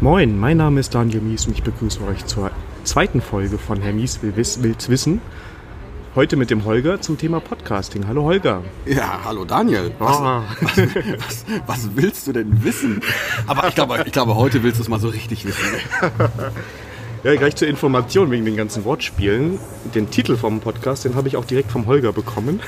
[0.00, 2.50] Moin, mein Name ist Daniel Mies und ich begrüße euch zur
[2.84, 5.20] zweiten Folge von Herr Mies will wiss, will's wissen.
[6.14, 8.06] Heute mit dem Holger zum Thema Podcasting.
[8.08, 8.62] Hallo Holger.
[8.86, 9.92] Ja, hallo Daniel.
[9.98, 10.42] Was, Ah.
[10.60, 13.00] was, was willst du denn wissen?
[13.46, 15.64] Aber ich glaube, ich glaube heute willst du es mal so richtig wissen.
[17.22, 19.58] Ja, gleich zur Information wegen den ganzen Wortspielen.
[19.94, 22.60] Den Titel vom Podcast, den habe ich auch direkt vom Holger bekommen.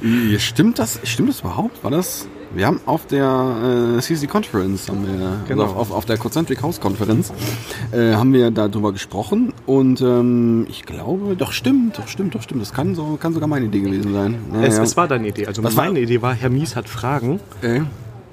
[0.00, 1.82] Ja, Stimmt das, stimmt das überhaupt?
[1.82, 2.28] War das?
[2.54, 5.62] Wir haben auf der äh, CC Conference, haben wir, Genau.
[5.64, 7.32] also auf, auf der Concentric House Konferenz,
[7.90, 12.62] äh, haben wir darüber gesprochen und ähm, ich glaube, doch stimmt, doch stimmt, doch stimmt.
[12.62, 14.38] Das kann, so, kann sogar meine Idee gewesen sein.
[14.54, 14.82] Ja, Es, ja.
[14.84, 15.46] es war deine Idee.
[15.46, 17.40] Also Was war- meine Idee war, Herr Mies hat Fragen.
[17.62, 17.80] Äh,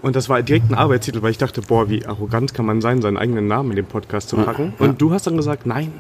[0.03, 3.02] Und das war direkt ein Arbeitstitel, weil ich dachte, boah, wie arrogant kann man sein,
[3.02, 4.73] seinen eigenen Namen in den Podcast zu packen.
[4.80, 4.85] ja.
[4.88, 5.91] Und du hast dann gesagt, nein,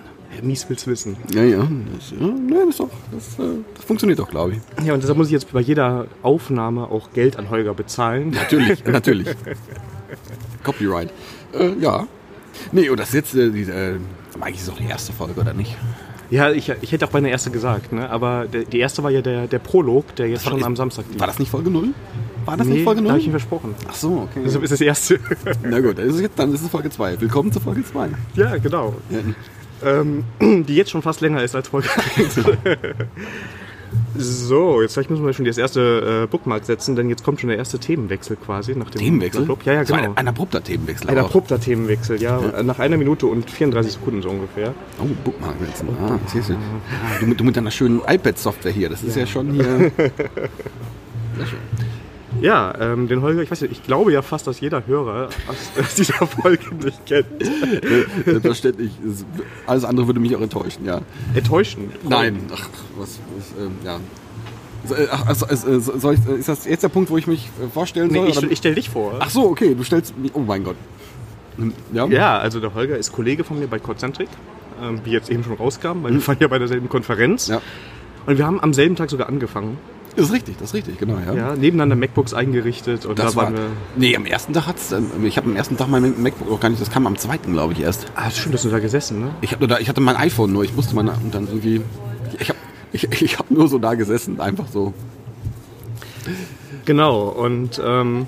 [0.41, 1.17] Mies will's wissen.
[1.33, 1.57] ja, ja.
[1.59, 4.85] Das, ja, nee, das, ist doch, das, äh, das funktioniert doch, glaube ich.
[4.85, 8.31] Ja, und deshalb muss ich jetzt bei jeder Aufnahme auch Geld an Holger bezahlen.
[8.31, 9.27] Natürlich, natürlich.
[10.63, 11.11] Copyright.
[11.53, 12.07] Äh, ja.
[12.71, 13.97] Nee, und das ist jetzt, äh, die, äh,
[14.39, 15.75] eigentlich ist es doch die erste Folge, oder nicht?
[16.29, 18.09] Ja, ich, ich hätte auch meine erste gesagt, ne?
[18.09, 20.75] aber der, die erste war ja der, der Prolog, der jetzt war- schon ist- am
[20.77, 21.19] Samstag lief.
[21.19, 21.89] War das nicht Folge 0?
[22.45, 23.39] War das nee, nicht Folge da habe ich ihm 0?
[23.39, 23.75] versprochen.
[23.87, 24.41] Ach so, okay.
[24.45, 25.19] Deshalb ist die erste.
[25.63, 27.19] Na gut, dann ist es, jetzt, dann ist es Folge 2.
[27.19, 28.09] Willkommen zu Folge 2.
[28.35, 28.95] ja, genau.
[29.09, 29.19] Ja.
[29.83, 30.23] Ähm,
[30.65, 32.39] die jetzt schon fast länger ist als Folge 1.
[34.15, 37.49] so, jetzt vielleicht müssen wir schon das erste äh, Bookmark setzen, denn jetzt kommt schon
[37.49, 38.75] der erste Themenwechsel quasi.
[38.75, 39.45] Nach dem Themenwechsel?
[39.45, 39.97] Nach, ja, ja, genau.
[39.97, 41.09] Ein, ein abrupter Themenwechsel.
[41.09, 41.25] Ein auch.
[41.25, 44.73] abrupter Themenwechsel, ja, Nach einer Minute und 34 Sekunden so ungefähr.
[44.99, 45.89] Oh, Bookmark setzen.
[46.01, 46.53] Ah, siehst du.
[46.53, 46.57] Ah,
[47.19, 49.63] du, mit, du mit deiner schönen iPad-Software hier, das ist ja, schon hier...
[51.37, 51.59] Sehr schön.
[52.39, 55.55] Ja, ähm, den Holger, ich weiß nicht, ich glaube ja fast, dass jeder Hörer aus,
[55.79, 57.25] aus dieser Folge nicht kennt.
[58.25, 58.91] Selbstverständlich.
[59.05, 59.25] Es-
[59.67, 61.01] Alles andere würde mich auch enttäuschen, ja.
[61.35, 61.91] Enttäuschend.
[62.09, 63.97] Nein, ach, was, was ähm, ja.
[64.95, 67.27] Äh, Ach, also, äh, so- soll ich, äh, ist das jetzt der Punkt, wo ich
[67.27, 68.23] mich vorstellen soll?
[68.25, 69.15] Nee, ich, ich stelle dich vor.
[69.19, 70.31] Ach so, okay, du stellst mich.
[70.33, 70.77] Oh mein Gott.
[71.57, 72.05] Hm, Ja?
[72.07, 74.29] Ja, also der Holger ist Kollege von mir bei Concentric,
[74.81, 77.47] ähm, wie jetzt eben schon rauskam, weil wir waren ja bei derselben Konferenz.
[77.47, 77.61] Ja.
[78.25, 79.77] Und wir haben am selben Tag sogar angefangen.
[80.15, 81.33] Das ist richtig, das ist richtig, genau, ja.
[81.33, 83.63] Ja, nebeneinander MacBooks eingerichtet und Das da war, waren wir.
[83.95, 86.69] nee, am ersten Tag hat's, ähm, ich habe am ersten Tag mein MacBook auch gar
[86.69, 88.07] nicht, das kam am zweiten, glaube ich, erst.
[88.15, 89.31] Ah, ist schön, dass du da gesessen, ne?
[89.41, 91.81] Ich, hab nur da, ich hatte mein iPhone nur, ich musste meine, und dann irgendwie,
[92.39, 92.59] ich habe
[92.91, 94.93] ich, ich hab nur so da gesessen, einfach so.
[96.85, 98.25] Genau, und ähm,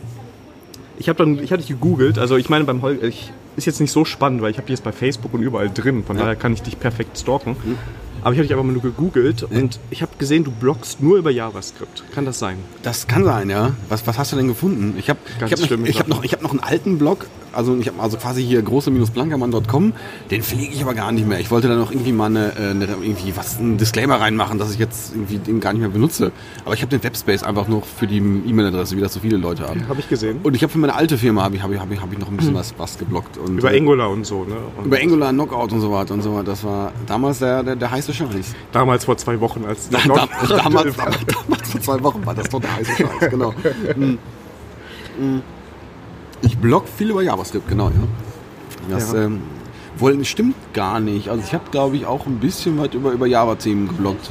[0.97, 3.81] ich habe dann, ich hatte dich gegoogelt, also ich meine beim Holger, ich, ist jetzt
[3.81, 6.23] nicht so spannend, weil ich habe dich jetzt bei Facebook und überall drin, von Ja.
[6.23, 7.55] daher kann ich dich perfekt stalken.
[8.23, 11.17] Aber ich habe dich einfach mal nur gegoogelt und ich habe gesehen, du bloggst nur
[11.17, 12.03] über JavaScript.
[12.13, 12.57] Kann das sein?
[12.81, 13.71] Das kann sein, ja.
[13.89, 14.95] Was, was hast du denn gefunden?
[14.97, 17.77] Ich habe ich hab noch, ich hab noch, ich hab noch einen alten Blog, also
[17.77, 19.93] ich habe also quasi hier große-blankermann.com,
[20.31, 21.39] den pflege ich aber gar nicht mehr.
[21.39, 24.73] Ich wollte da noch irgendwie mal eine, äh, eine irgendwie was einen Disclaimer reinmachen, dass
[24.73, 26.31] ich jetzt irgendwie den gar nicht mehr benutze.
[26.65, 29.67] Aber ich habe den Webspace einfach noch für die E-Mail-Adresse, wie das so viele Leute
[29.67, 29.87] haben.
[29.87, 30.39] Habe ich gesehen.
[30.43, 32.19] Und ich habe für meine alte Firma habe ich, hab ich, hab ich, hab ich
[32.19, 33.37] noch ein bisschen was, was geblockt.
[33.37, 34.55] Und, über äh, Angular und so, ne?
[34.77, 36.43] Und über Angular, Knockout und so weiter und so weiter.
[36.43, 38.55] Das war damals der, der, der heiße Scheiß.
[38.71, 40.27] Damals vor zwei Wochen, als Da, da,
[40.57, 40.95] damals, damals,
[41.27, 43.53] damals vor zwei Wochen war das doch der heiße Scheiß, genau.
[43.95, 44.17] Mm.
[45.19, 45.41] Mm.
[46.43, 47.95] Ich blog viel über JavaScript, genau, ja.
[48.89, 49.23] Das Ja.
[49.23, 49.41] Ähm,
[49.97, 51.29] wohl stimmt gar nicht.
[51.29, 54.29] Also ich habe, glaube ich, auch ein bisschen was über, über Java-Themen gebloggt.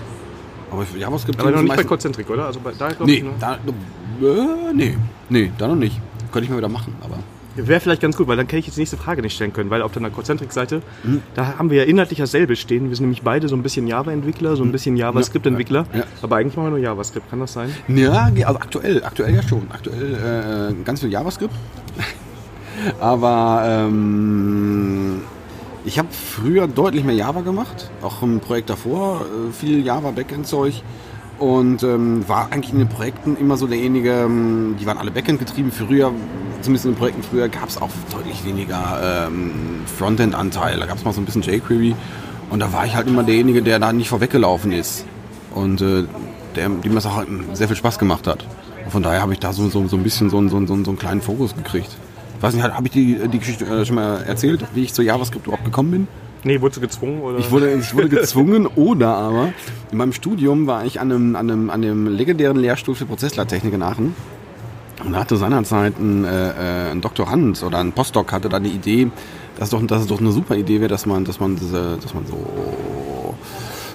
[0.71, 2.47] Aber für JavaScript Aber noch nicht bei Concentric, oder?
[2.47, 3.35] Also bei, da glaube ich, Nee, ne?
[3.41, 4.97] da, äh, nee,
[5.29, 6.01] nee, da noch nicht.
[6.33, 7.19] Könnte ich mal wieder machen, aber.
[7.55, 9.69] Wäre vielleicht ganz gut, weil dann hätte ich jetzt die nächste Frage nicht stellen können,
[9.69, 11.21] weil auf deiner Concentric-Seite, Mhm.
[11.35, 12.89] da haben wir ja inhaltlich dasselbe stehen.
[12.89, 16.05] Wir sind nämlich beide so ein bisschen Java-Entwickler, so ein bisschen JavaScript-Entwickler, Ja.
[16.23, 17.69] aber eigentlich machen wir nur JavaScript, kann das sein?
[17.89, 19.67] Ja, also aktuell, aktuell ja schon.
[19.71, 21.55] Aktuell äh, ganz viel JavaScript.
[23.01, 25.23] Aber ähm,
[25.85, 30.83] ich habe früher deutlich mehr Java gemacht, auch im Projekt davor, äh, viel Java Backend-Zeug.
[31.39, 35.41] Und ähm, war eigentlich in den Projekten immer so derjenige, ähm, die waren alle Backend
[35.41, 35.73] getrieben.
[35.73, 36.13] Früher,
[36.61, 39.51] zumindest in den Projekten früher, gab es auch deutlich weniger ähm,
[39.99, 40.79] Frontend-Anteil.
[40.79, 41.97] Da gab es mal so ein bisschen jQuery.
[42.51, 45.05] Und da war ich halt immer derjenige, der da nicht vorweggelaufen ist.
[45.53, 46.05] Und äh,
[46.55, 48.47] dem das auch halt sehr viel Spaß gemacht hat.
[48.93, 50.91] Von daher habe ich da so, so, so ein bisschen so, einen- so, so, so
[50.91, 51.89] einen kleinen Fokus gekriegt.
[52.37, 55.03] Ich weiß nicht, habe ich die, die Geschichte äh, schon mal erzählt, wie ich zu
[55.03, 56.09] JavaScript überhaupt gekommen bin?
[56.45, 57.21] Nee, wurdest du gezwungen?
[57.23, 57.39] Oder?
[57.39, 59.49] Ich wurde, ich wurde gezwungen oder aber
[59.91, 63.73] in meinem Studium war ich an einem, an einem, an einem legendären Lehrstuhl für Prozessleittechnik
[63.73, 64.15] in Aachen.
[65.05, 68.71] Und da hatte seinerzeit ein, äh, äh, ein Doktorand oder ein Postdoc hatte da die
[68.71, 69.11] Idee,
[69.59, 72.13] dass, doch, dass es doch eine super Idee wäre, dass man, dass man, diese, dass
[72.13, 72.37] man so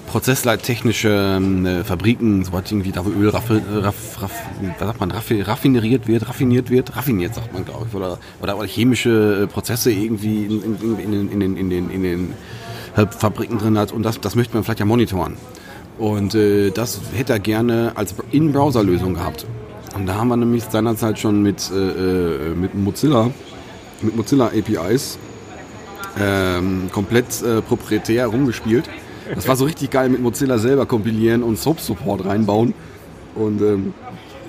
[0.08, 4.32] prozessleittechnische ähm, Fabriken, so was irgendwie da, wo Öl raffi, raff, raff,
[4.78, 8.56] was sagt man, raffi, raffineriert wird, raffiniert wird, raffiniert sagt man, glaube ich, oder, oder,
[8.58, 12.30] oder chemische äh, Prozesse irgendwie in, in, in, in, den- in den, in den,
[12.96, 15.34] äh, Fabriken drin hat und das, das möchte man vielleicht ja monitoren.
[15.98, 19.46] Und äh, das hätte er gerne als In-Browser-Lösung gehabt.
[19.96, 21.74] Und da haben wir nämlich seinerzeit schon mit, äh,
[22.50, 23.30] äh, mit Mozilla,
[24.02, 25.18] mit Mozilla APIs
[26.20, 28.88] ähm, komplett äh, proprietär rumgespielt.
[29.34, 32.74] Das war so richtig geil mit Mozilla selber kompilieren und Soap-Support reinbauen.
[33.34, 33.94] Und ähm,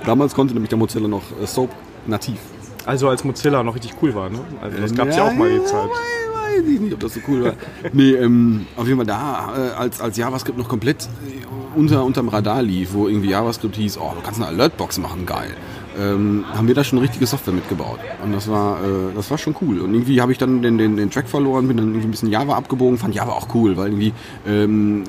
[0.06, 1.70] damals konnte nämlich der Mozilla noch äh, Soap
[2.08, 2.38] nativ.
[2.86, 4.40] Also als Mozilla noch richtig cool war, ne?
[4.62, 5.90] Also das gab es ja, ja, auch mal die Zeit.
[5.90, 7.54] Weiß ich nicht, ob das so cool war.
[7.94, 12.30] nee, ähm, auf jeden Fall da, äh, als, als JavaScript noch komplett äh, unter, unterm
[12.30, 15.56] Radar lief, wo irgendwie JavaScript hieß, oh, du kannst eine Alertbox machen, geil
[16.00, 18.00] ähm, haben wir da schon richtige Software mitgebaut.
[18.24, 19.80] Und das war, äh, das war schon cool.
[19.80, 22.30] Und irgendwie habe ich dann den, den, den Track verloren, bin dann irgendwie ein bisschen
[22.30, 24.14] Java abgebogen, fand Java auch cool, weil irgendwie
[24.48, 25.04] ähm,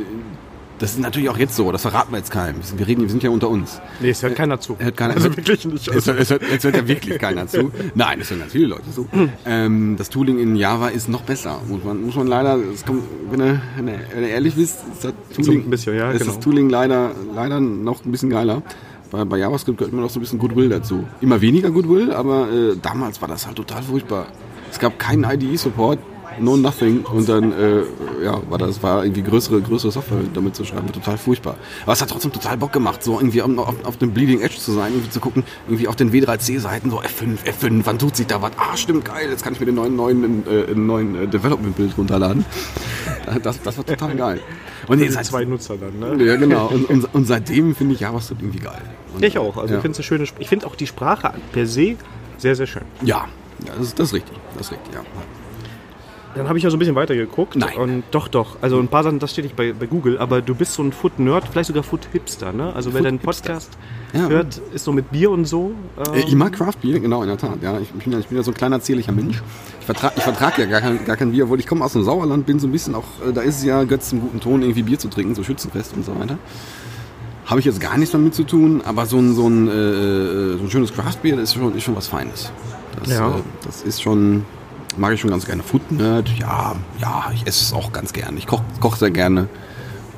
[0.81, 2.57] das ist natürlich auch jetzt so, das verraten wir jetzt keinem.
[2.77, 3.83] Wir reden, wir sind ja unter uns.
[4.01, 4.79] Nee, es hört keiner zu.
[4.79, 5.87] Hört keiner, also wirklich nicht.
[5.89, 7.71] Es, hört, es, hört, es hört ja wirklich keiner zu.
[7.95, 9.07] Nein, es hören natürlich Leute zu.
[9.45, 11.61] Ähm, das Tooling in Java ist noch besser.
[11.69, 13.89] Muss man, muss man leider, kommt, wenn, ihr, wenn,
[14.23, 16.33] ihr ehrlich wisst, ist das Tooling, so bisschen, ja, ist genau.
[16.33, 18.63] das Tooling leider, leider noch ein bisschen geiler
[19.11, 21.05] bei, bei JavaScript gehört immer noch so ein bisschen Goodwill dazu.
[21.21, 24.27] Immer weniger Goodwill, aber äh, damals war das halt total furchtbar.
[24.71, 25.99] Es gab keinen IDE-Support,
[26.39, 27.83] no nothing und dann äh,
[28.23, 31.57] ja, war das war irgendwie größere größere Software damit zu schreiben, total furchtbar.
[31.83, 34.57] Aber es hat trotzdem total Bock gemacht, so irgendwie auf, auf, auf dem Bleeding Edge
[34.57, 38.27] zu sein, irgendwie zu gucken, irgendwie auf den W3C-Seiten so F5, F5, wann tut sich
[38.27, 38.53] da was?
[38.57, 42.45] Ah, stimmt, geil, jetzt kann ich mir den neuen neuen äh, neuen äh, Development-Bild runterladen.
[43.43, 44.41] Das, das war total geil.
[44.89, 46.25] Und jetzt halt zwei Nutzer dann, ne?
[46.25, 46.67] Ja, genau.
[46.67, 48.83] Und, und, und seitdem finde ich JavaScript irgendwie geil.
[49.15, 49.57] Und, ich auch.
[49.57, 49.79] Also ja.
[49.79, 51.97] ich finde es eine schöne, ich finde auch die Sprache per se
[52.39, 52.85] sehr, sehr schön.
[53.03, 53.27] Ja,
[53.67, 54.37] ja das, ist, das ist richtig.
[54.57, 55.03] Das ist richtig, ja.
[56.35, 57.57] Dann habe ich ja so ein bisschen weitergeguckt.
[57.57, 57.77] Nein.
[57.77, 58.57] Und doch, doch.
[58.61, 60.93] Also ein paar Sachen, das steht nicht bei, bei Google, aber du bist so ein
[60.93, 62.73] Food-Nerd, vielleicht sogar Food-Hipster, ne?
[62.73, 63.71] Also wer deinen Podcast
[64.13, 64.29] ja.
[64.29, 65.73] hört, ist so mit Bier und so.
[65.99, 67.61] Ähm ich mag Craft-Bier, genau, in der Tat.
[67.63, 69.43] Ja, ich, bin ja, ich bin ja so ein kleiner, zierlicher Mensch.
[69.81, 72.05] Ich vertrage ich vertrag ja gar kein, gar kein Bier, obwohl ich komme aus dem
[72.05, 74.63] Sauerland, bin so ein bisschen auch, äh, da ist es ja Götz zum guten Ton,
[74.63, 76.39] irgendwie Bier zu trinken, so Schützenfest und so weiter.
[77.51, 80.57] Habe ich jetzt gar nichts damit zu tun, aber so ein, so ein, äh, äh
[80.57, 82.53] so ein schönes Craft-Bier, ist schon, ist schon was Feines.
[82.99, 83.29] Das, ja.
[83.29, 84.45] äh, das ist schon
[84.97, 85.63] mag ich schon ganz gerne.
[85.63, 88.39] Food Nerd, ja, ja, ich esse es auch ganz gerne.
[88.39, 89.49] Ich koche koch sehr gerne.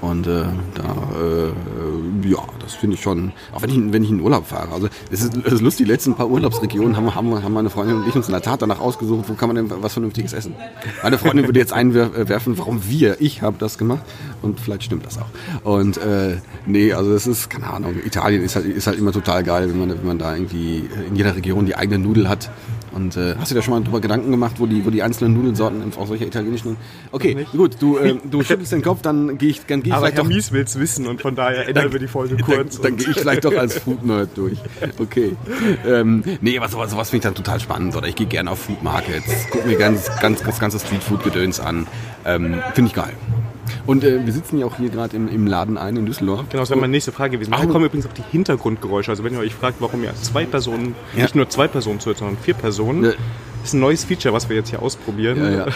[0.03, 0.43] Und äh,
[0.75, 0.83] da,
[1.17, 4.73] äh, ja, das finde ich schon, auch wenn ich, wenn ich in Urlaub fahre.
[4.73, 7.99] Also es ist, es ist lustig, die letzten paar Urlaubsregionen haben, haben, haben meine Freundin
[7.99, 10.57] und ich uns in der Tat danach ausgesucht, wo kann man denn was Vernünftiges essen.
[11.05, 14.03] Meine Freundin würde jetzt einwerfen, warum wir, ich habe das gemacht.
[14.43, 15.29] Und vielleicht stimmt das auch.
[15.63, 19.45] Und äh, nee, also es ist, keine Ahnung, Italien ist halt, ist halt immer total
[19.45, 22.51] geil, wenn man, wenn man da irgendwie in jeder Region die eigene Nudel hat.
[22.95, 25.35] Und äh, hast du dir schon mal darüber Gedanken gemacht, wo die, wo die einzelnen
[25.35, 26.77] Nudelsorten auch solcher italienischen.
[27.11, 30.07] Okay, gut, du, äh, du schüttelst den Kopf, dann gehe ich, dann geh ich Aber
[30.07, 30.31] vielleicht Herr doch.
[30.31, 32.77] Mies will's wissen und von daher ändern wir die Folge kurz.
[32.77, 34.59] Dann, dann gehe ich vielleicht doch als Food Nerd durch.
[34.99, 35.37] Okay.
[35.87, 37.97] Ähm, nee, aber sowas, sowas finde ich dann total spannend.
[37.97, 41.25] Oder ich gehe gerne auf Food Markets, gucke mir ganz, ganz, das ganze Street Food
[41.25, 41.87] Gedöns an.
[42.25, 43.15] Ähm, finde ich geil.
[43.87, 46.45] Und äh, wir sitzen ja auch hier gerade im, im Laden ein in Düsseldorf.
[46.49, 47.53] Genau, das wäre meine nächste Frage gewesen.
[47.53, 49.11] Daher kommen übrigens auch die Hintergrundgeräusche.
[49.11, 51.23] Also wenn ihr euch fragt, warum ihr zwei Personen, ja.
[51.23, 53.13] nicht nur zwei Personen zuhört, sondern vier Personen, ja.
[53.65, 55.39] Ist ein neues Feature, was wir jetzt hier ausprobieren.
[55.39, 55.67] Ja, ja.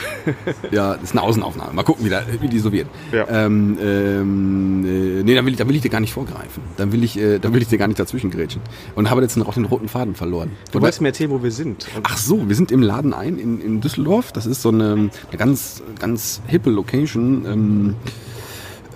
[0.70, 1.72] ja das ist eine Außenaufnahme.
[1.72, 2.88] Mal gucken, wie, da, wie die so wird.
[3.12, 3.26] Ja.
[3.28, 6.62] Ähm, ähm, äh, nee, dann will, ich, dann will ich dir gar nicht vorgreifen.
[6.76, 8.60] Dann will ich, äh, dann will ich dir gar nicht dazwischen grätschen.
[8.94, 10.50] Und habe jetzt noch den roten Faden verloren.
[10.72, 11.86] Du wolltest mir erzählen, wo wir sind.
[12.02, 14.32] Ach so, wir sind im Laden ein in, in Düsseldorf.
[14.32, 17.44] Das ist so eine, eine ganz, ganz hippe Location.
[17.46, 17.94] Ähm,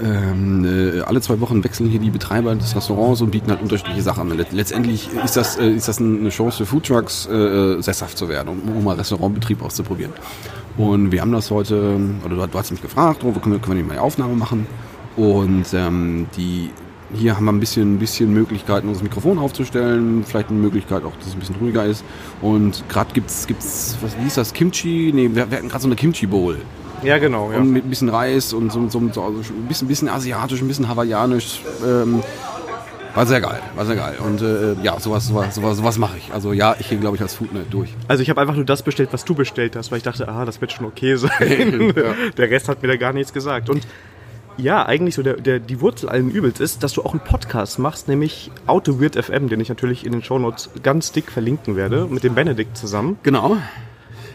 [0.03, 4.03] ähm, äh, alle zwei Wochen wechseln hier die Betreiber des Restaurants und bieten halt unterschiedliche
[4.03, 4.47] Sachen an.
[4.53, 8.49] Letztendlich ist das, äh, ist das eine Chance für Foodtrucks, äh, äh, sesshaft zu werden,
[8.49, 10.13] um, um mal Restaurantbetrieb auszuprobieren.
[10.77, 13.77] Und wir haben das heute, oder du, du hast mich gefragt, oh, können wir, können
[13.77, 14.67] wir mal eine Aufnahme machen?
[15.17, 16.71] Und ähm, die,
[17.13, 21.17] hier haben wir ein bisschen, ein bisschen Möglichkeiten, unser Mikrofon aufzustellen, vielleicht eine Möglichkeit auch,
[21.17, 22.05] dass es ein bisschen ruhiger ist.
[22.41, 25.13] Und gerade gibt's, gibt's, wie ist das, Kimchi?
[25.15, 26.59] Nee, wir, wir hatten gerade so eine Kimchi-Bowl.
[27.03, 27.51] Ja, genau.
[27.51, 27.59] Ja.
[27.59, 30.69] Und mit ein bisschen Reis und so, so, so also ein, bisschen, bisschen asiatisch, ein
[30.69, 31.63] bisschen hawaiianisch.
[31.85, 32.23] Ähm,
[33.15, 34.17] war sehr geil, war sehr geil.
[34.25, 36.33] Und äh, ja, sowas, sowas, sowas, sowas mache ich.
[36.33, 37.95] Also ja, ich gehe, glaube ich, als Foodnet durch.
[38.07, 40.45] Also ich habe einfach nur das bestellt, was du bestellt hast, weil ich dachte, ah,
[40.45, 41.93] das wird schon okay sein.
[41.97, 42.15] ja.
[42.37, 43.69] Der Rest hat mir da gar nichts gesagt.
[43.69, 43.87] Und
[44.57, 47.79] ja, eigentlich so der, der, die Wurzel allen Übels ist, dass du auch einen Podcast
[47.79, 52.07] machst, nämlich Auto Weird FM, den ich natürlich in den Shownotes ganz dick verlinken werde,
[52.07, 53.19] mit dem Benedikt zusammen.
[53.23, 53.57] Genau.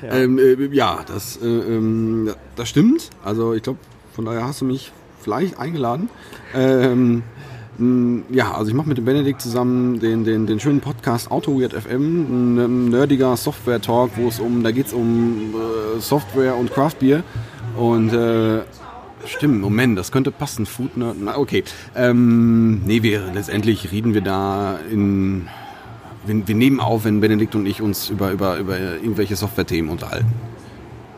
[0.05, 3.09] Ja, ähm, äh, ja das, äh, ähm, das stimmt.
[3.23, 3.79] Also ich glaube,
[4.13, 6.09] von daher hast du mich vielleicht eingeladen.
[6.53, 7.23] Ähm,
[8.29, 11.73] ja, also ich mache mit dem Benedikt zusammen den, den, den schönen Podcast Auto Weird
[11.73, 16.99] FM, ein nerdiger Software-Talk, wo es um, da geht es um äh, Software und Craft
[17.01, 17.23] Beer.
[17.75, 18.61] Und äh,
[19.25, 20.65] stimmt, Moment, das könnte passen.
[20.65, 21.65] Food Nerd, na okay.
[21.95, 25.47] Ähm, nee, wir letztendlich reden wir da in
[26.25, 30.31] wir, wir, nehmen auf, wenn Benedikt und ich uns über, über, über irgendwelche Software-Themen unterhalten.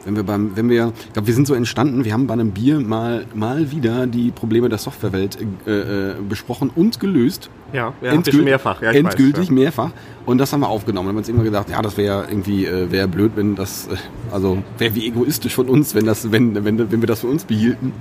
[0.05, 2.51] wenn wir beim, wenn wir, ich glaube, wir sind so entstanden, wir haben bei einem
[2.51, 7.49] Bier mal, mal wieder die Probleme der Softwarewelt äh, äh, besprochen und gelöst.
[7.73, 8.81] Ja, ja Endgült mehrfach.
[8.81, 9.53] Ja, endgültig weiß, ja.
[9.53, 9.91] mehrfach.
[10.25, 11.07] Und das haben wir aufgenommen.
[11.07, 13.97] Wir haben uns immer gedacht, ja, das wäre irgendwie, äh, wäre blöd, wenn das, äh,
[14.31, 17.43] also wäre wie egoistisch von uns, wenn das, wenn, wenn, wenn wir das für uns
[17.43, 17.91] behielten.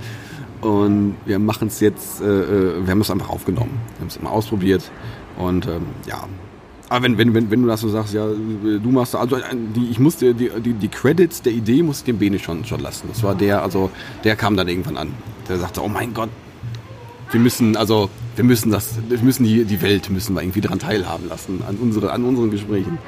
[0.61, 3.81] Und wir machen es jetzt, äh, äh, wir haben es einfach aufgenommen.
[3.97, 4.91] Wir haben es immer ausprobiert.
[5.37, 6.25] Und ähm, ja,
[6.89, 9.39] aber wenn, wenn, wenn, wenn du das so sagst, ja, du machst, also
[9.75, 12.81] die, ich musste die, die, die Credits der Idee musste ich dem Bene schon, schon
[12.81, 13.09] lassen.
[13.09, 13.91] Das war der, also
[14.23, 15.13] der kam dann irgendwann an.
[15.49, 16.31] Der sagte, oh mein Gott,
[17.31, 20.79] wir müssen, also wir müssen das, wir müssen die, die Welt müssen wir irgendwie daran
[20.79, 22.99] teilhaben lassen, an unsere, an unseren Gesprächen.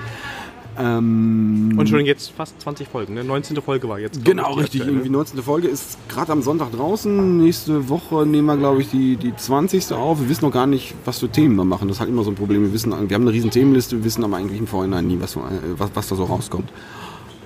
[0.79, 3.25] Ähm, und schon jetzt fast 20 Folgen, ne?
[3.25, 3.61] 19.
[3.63, 4.25] Folge war jetzt.
[4.25, 4.83] Genau, richtig.
[4.83, 4.99] Aktuelle.
[4.99, 5.43] Irgendwie 19.
[5.43, 7.39] Folge ist gerade am Sonntag draußen.
[7.39, 9.93] Nächste Woche nehmen wir, glaube ich, die, die 20.
[9.93, 10.21] auf.
[10.21, 11.89] Wir wissen noch gar nicht, was für Themen wir machen.
[11.89, 12.63] Das ist halt immer so ein Problem.
[12.63, 15.37] Wir, wissen, wir haben eine riesen Themenliste, wir wissen aber eigentlich im Vorhinein nie, was,
[15.37, 16.71] was, was da so rauskommt.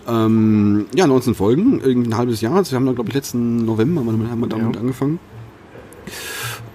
[0.07, 2.57] Ähm, ja, 19 Folgen, irgendwie ein halbes Jahr.
[2.57, 4.81] Also wir haben da, glaube ich, letzten November haben wir damit ja.
[4.81, 5.19] angefangen.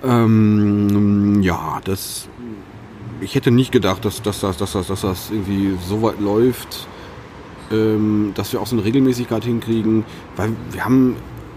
[0.03, 2.27] Ähm, ja, das
[3.21, 6.87] ich hätte nicht gedacht, dass, dass, dass, dass, dass, dass das irgendwie so weit läuft,
[7.71, 10.05] ähm, dass wir auch so eine Regelmäßigkeit hinkriegen,
[10.35, 11.15] weil wir haben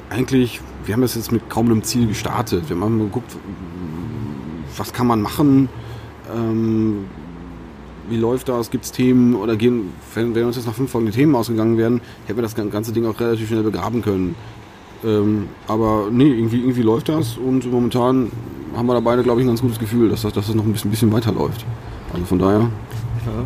[0.08, 2.68] eigentlich, wir haben das jetzt mit kaum einem Ziel gestartet.
[2.68, 3.36] Wir haben geguckt,
[4.76, 5.68] was kann man machen,
[6.34, 7.04] ähm,
[8.08, 11.06] wie läuft das, gibt es Themen oder gehen, wenn, wenn uns jetzt nach fünf Folgen
[11.06, 14.34] die Themen ausgegangen wären, hätten wir das ganze Ding auch relativ schnell begraben können.
[15.04, 18.30] Ähm, aber nee, irgendwie, irgendwie läuft das und momentan
[18.76, 20.64] haben wir da beide, glaube ich, ein ganz gutes Gefühl, dass das, dass das noch
[20.64, 21.64] ein bisschen, bisschen weiterläuft.
[22.12, 22.60] Also von daher.
[22.60, 23.44] Ja.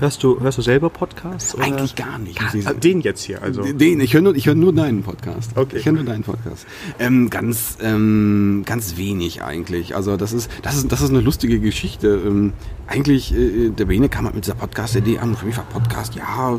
[0.00, 1.54] Hörst du, hörst du selber Podcasts?
[1.54, 1.64] Oder?
[1.64, 2.38] Eigentlich gar nicht.
[2.38, 3.62] Gar, den jetzt hier, also.
[3.62, 5.50] Den, ich höre nur, hör nur deinen Podcast.
[5.54, 5.76] Okay.
[5.76, 6.66] Ich höre nur deinen Podcast.
[6.98, 9.94] Ähm, ganz, ähm, ganz wenig eigentlich.
[9.94, 12.18] Also das ist, das ist, das ist eine lustige Geschichte.
[12.26, 12.54] Ähm,
[12.86, 15.36] eigentlich, äh, der Bene kam halt mit dieser Podcast-Idee an.
[15.36, 16.58] Für mich war Podcast, ja,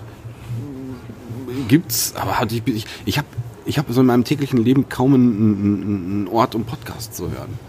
[1.68, 3.28] gibt's, aber ich, ich, ich habe
[3.66, 7.60] ich hab so in meinem täglichen Leben kaum einen, einen Ort, um Podcasts zu hören.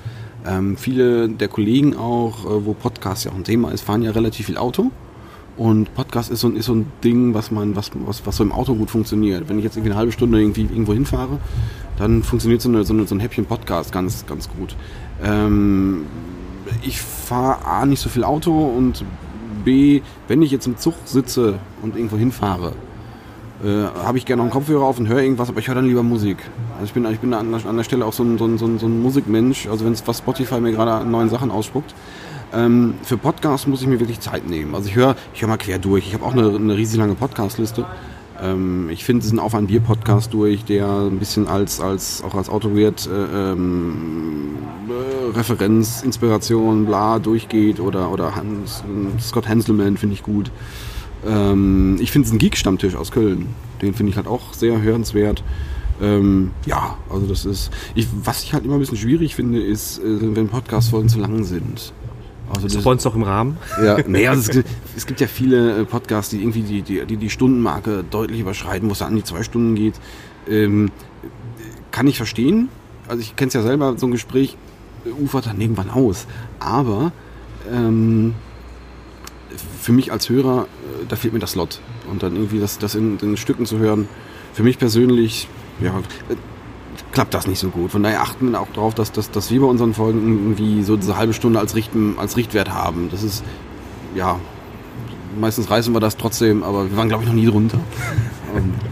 [0.46, 4.10] Ähm, viele der Kollegen auch, äh, wo Podcast ja auch ein Thema ist, fahren ja
[4.10, 4.90] relativ viel Auto.
[5.56, 8.52] Und Podcast ist so, ist so ein Ding, was man, was, was, was so im
[8.52, 9.48] Auto gut funktioniert.
[9.48, 11.38] Wenn ich jetzt irgendwie eine halbe Stunde irgendwie irgendwo hinfahre,
[11.98, 14.74] dann funktioniert so, eine, so, eine, so ein Häppchen Podcast ganz, ganz gut.
[15.22, 16.06] Ähm,
[16.82, 19.04] ich fahre A nicht so viel Auto und
[19.64, 22.72] B, wenn ich jetzt im Zug sitze und irgendwo hinfahre,
[23.62, 26.02] äh, habe ich gerne einen Kopfhörer auf und höre irgendwas, aber ich höre dann lieber
[26.02, 26.38] Musik.
[26.74, 28.58] Also ich bin, ich bin an, der, an der Stelle auch so ein, so ein,
[28.58, 31.94] so ein, Musikmensch, also wenn was Spotify mir gerade an neuen Sachen ausspuckt.
[32.52, 34.74] Ähm, für Podcasts muss ich mir wirklich Zeit nehmen.
[34.74, 36.06] Also ich höre ich hör mal quer durch.
[36.06, 37.86] Ich habe auch eine, eine riesig lange Podcastliste.
[38.42, 42.34] Ähm, ich finde diesen Auf ein Bier Podcast durch, der ein bisschen als, als auch
[42.34, 44.56] als Autowert äh, ähm,
[44.88, 48.82] äh, Referenz, Inspiration, bla durchgeht oder, oder Hans,
[49.20, 50.50] Scott Hanselman finde ich gut.
[51.26, 53.48] Ähm, ich finde es ein Geek-Stammtisch aus Köln.
[53.80, 55.42] Den finde ich halt auch sehr hörenswert.
[56.00, 57.70] Ähm, ja, also das ist.
[57.94, 61.44] Ich, was ich halt immer ein bisschen schwierig finde, ist, äh, wenn Podcast-Folgen zu lang
[61.44, 61.92] sind.
[62.48, 63.56] Also das ist bei uns doch im Rahmen.
[63.82, 67.06] Ja, nee, also es, gibt, es gibt ja viele äh, Podcasts, die irgendwie die, die,
[67.06, 69.94] die, die Stundenmarke deutlich überschreiten, wo es an die zwei Stunden geht.
[70.48, 70.90] Ähm,
[71.92, 72.68] kann ich verstehen.
[73.08, 74.56] Also ich kenne es ja selber, so ein Gespräch
[75.20, 76.26] ufert dann irgendwann aus.
[76.58, 77.12] Aber
[77.70, 78.34] ähm,
[79.82, 81.80] für mich als Hörer, äh, da fehlt mir das Lot.
[82.10, 84.08] Und dann irgendwie das, das in den Stücken zu hören,
[84.52, 85.48] für mich persönlich,
[85.80, 85.98] ja,
[86.28, 86.36] äh,
[87.10, 87.90] klappt das nicht so gut.
[87.90, 90.96] Von daher achten wir auch darauf, dass, dass, dass wir bei unseren Folgen irgendwie so
[90.96, 93.08] diese halbe Stunde als, Richten, als Richtwert haben.
[93.10, 93.42] Das ist,
[94.14, 94.38] ja,
[95.38, 97.78] meistens reißen wir das trotzdem, aber wir waren, glaube ich, noch nie drunter.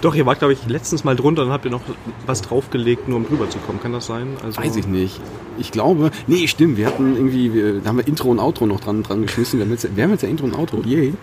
[0.00, 1.82] Doch, ihr wart, glaube ich, letztens mal drunter und habt ihr noch
[2.26, 3.80] was draufgelegt, nur um drüber zu kommen.
[3.80, 4.28] Kann das sein?
[4.44, 5.20] Also Weiß ich nicht.
[5.58, 6.76] Ich glaube, nee, stimmt.
[6.76, 9.58] Wir hatten irgendwie, wir, da haben wir Intro und Outro noch dran, dran geschmissen.
[9.58, 11.14] Wir haben jetzt, wir haben jetzt ja Intro und Outro, yay.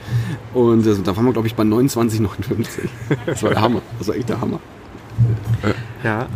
[0.53, 2.89] Und äh, da waren wir, glaube ich, bei 29,59.
[3.25, 3.81] Das war der Hammer.
[3.99, 4.59] Das war echt der Hammer.
[6.03, 6.27] Ja.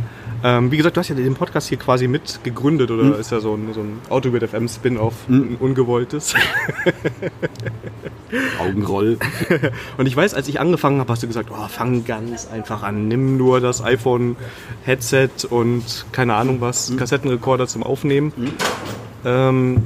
[0.44, 3.14] Ähm, wie gesagt, du hast ja den Podcast hier quasi mit gegründet oder mhm.
[3.14, 5.36] ist ja so ein, so ein Autobit FM Spin-off, mhm.
[5.36, 6.36] ein ungewolltes.
[8.60, 9.18] Augenroll.
[9.98, 13.08] Und ich weiß, als ich angefangen habe, hast du gesagt, oh, fang ganz einfach an,
[13.08, 14.36] nimm nur das iPhone
[14.84, 16.98] Headset und keine Ahnung was, mhm.
[16.98, 18.34] Kassettenrekorder zum Aufnehmen.
[18.36, 18.52] Mhm.
[19.26, 19.84] Ähm,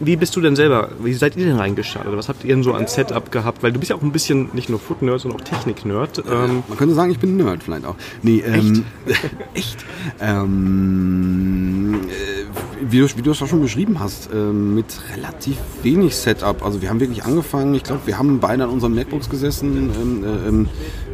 [0.00, 2.16] wie bist du denn selber, wie seid ihr denn reingestartet?
[2.16, 3.62] Was habt ihr denn so an Setup gehabt?
[3.62, 6.24] Weil du bist ja auch ein bisschen nicht nur Foot-Nerd, sondern auch Technik-Nerd.
[6.30, 7.96] Ähm Man könnte sagen, ich bin ein Nerd vielleicht auch.
[8.22, 9.22] Nee, ähm, echt?
[9.54, 9.84] echt?
[10.20, 16.16] Ähm, äh, wie, du, wie du es auch schon beschrieben hast, äh, mit relativ wenig
[16.16, 16.64] Setup.
[16.64, 20.24] Also wir haben wirklich angefangen, ich glaube, wir haben beide an unseren MacBooks gesessen, ähm,
[20.24, 20.68] äh, ähm,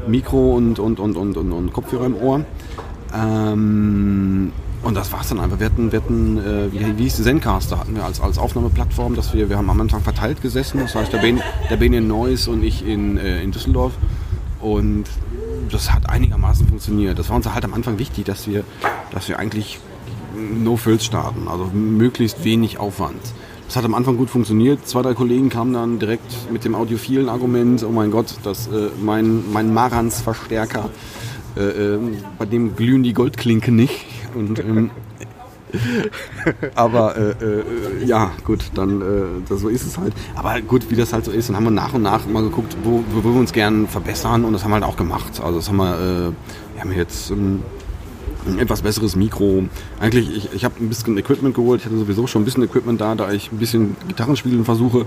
[0.07, 2.45] Mikro und, und, und, und, und, und Kopfhörer im Ohr.
[3.15, 5.59] Ähm, und das war's dann einfach.
[5.59, 9.35] Wir hatten, wir hatten äh, wie, wie hieß Zencaster hatten wir als, als Aufnahmeplattform, dass
[9.35, 10.81] wir, wir haben am Anfang verteilt gesessen.
[10.81, 13.93] Das heißt, der Ben, der ben in Neuss und ich in, äh, in Düsseldorf.
[14.61, 15.05] Und
[15.71, 17.19] das hat einigermaßen funktioniert.
[17.19, 18.65] Das war uns halt am Anfang wichtig, dass wir,
[19.11, 19.79] dass wir eigentlich
[20.37, 23.21] no frills starten, also möglichst wenig Aufwand.
[23.67, 24.87] Das hat am Anfang gut funktioniert.
[24.87, 28.89] Zwei, drei Kollegen kamen dann direkt mit dem audiophilen Argument, oh mein Gott, das, äh,
[29.01, 30.91] mein, mein Marans-Verstärker,
[31.57, 31.99] äh, äh,
[32.39, 34.07] bei dem glühen die Goldklinken nicht.
[34.35, 34.91] Und, ähm,
[36.75, 40.13] aber äh, äh, ja, gut, dann äh, so ist es halt.
[40.35, 42.77] Aber gut, wie das halt so ist, dann haben wir nach und nach mal geguckt,
[42.83, 45.41] wo, wo wir uns gern verbessern und das haben wir halt auch gemacht.
[45.41, 47.63] Also das haben wir, äh, wir haben jetzt ähm,
[48.47, 49.65] ein etwas besseres Mikro.
[50.01, 51.81] Eigentlich, ich, ich habe ein bisschen Equipment geholt.
[51.81, 55.07] Ich hatte sowieso schon ein bisschen Equipment da, da ich ein bisschen Gitarrenspielen versuche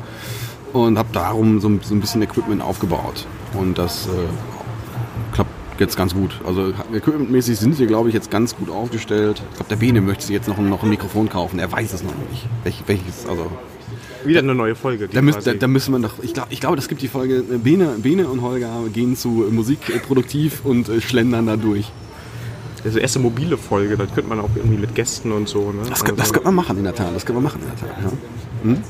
[0.71, 3.25] und habe darum so, so, ein bisschen Equipment aufgebaut.
[3.53, 6.39] Und das äh, klappt jetzt ganz gut.
[6.45, 9.41] Also equipmentmäßig sind wir, glaube ich, jetzt ganz gut aufgestellt.
[9.51, 11.59] Ich glaube, der Bene möchte sich jetzt noch, noch ein Mikrofon kaufen.
[11.59, 12.45] Er weiß es noch nicht.
[12.63, 13.49] Welch, welches, also
[14.25, 15.07] wieder eine neue Folge.
[15.07, 16.13] Da, müsst, da, da, müssen wir noch.
[16.21, 17.37] Ich glaube, ich glaub, das gibt die Folge.
[17.37, 21.91] Äh, Bene, Bene und Holger gehen zu Musik produktiv und äh, schlendern da durch.
[22.85, 25.71] Die erste mobile Folge, das könnte man auch irgendwie mit Gästen und so.
[25.71, 25.83] Ne?
[25.87, 27.15] Das, also, das könnte man machen in der Tat.
[27.15, 28.03] Das könnte man machen in der Tat.
[28.03, 28.11] Ja.
[28.63, 28.83] Hm?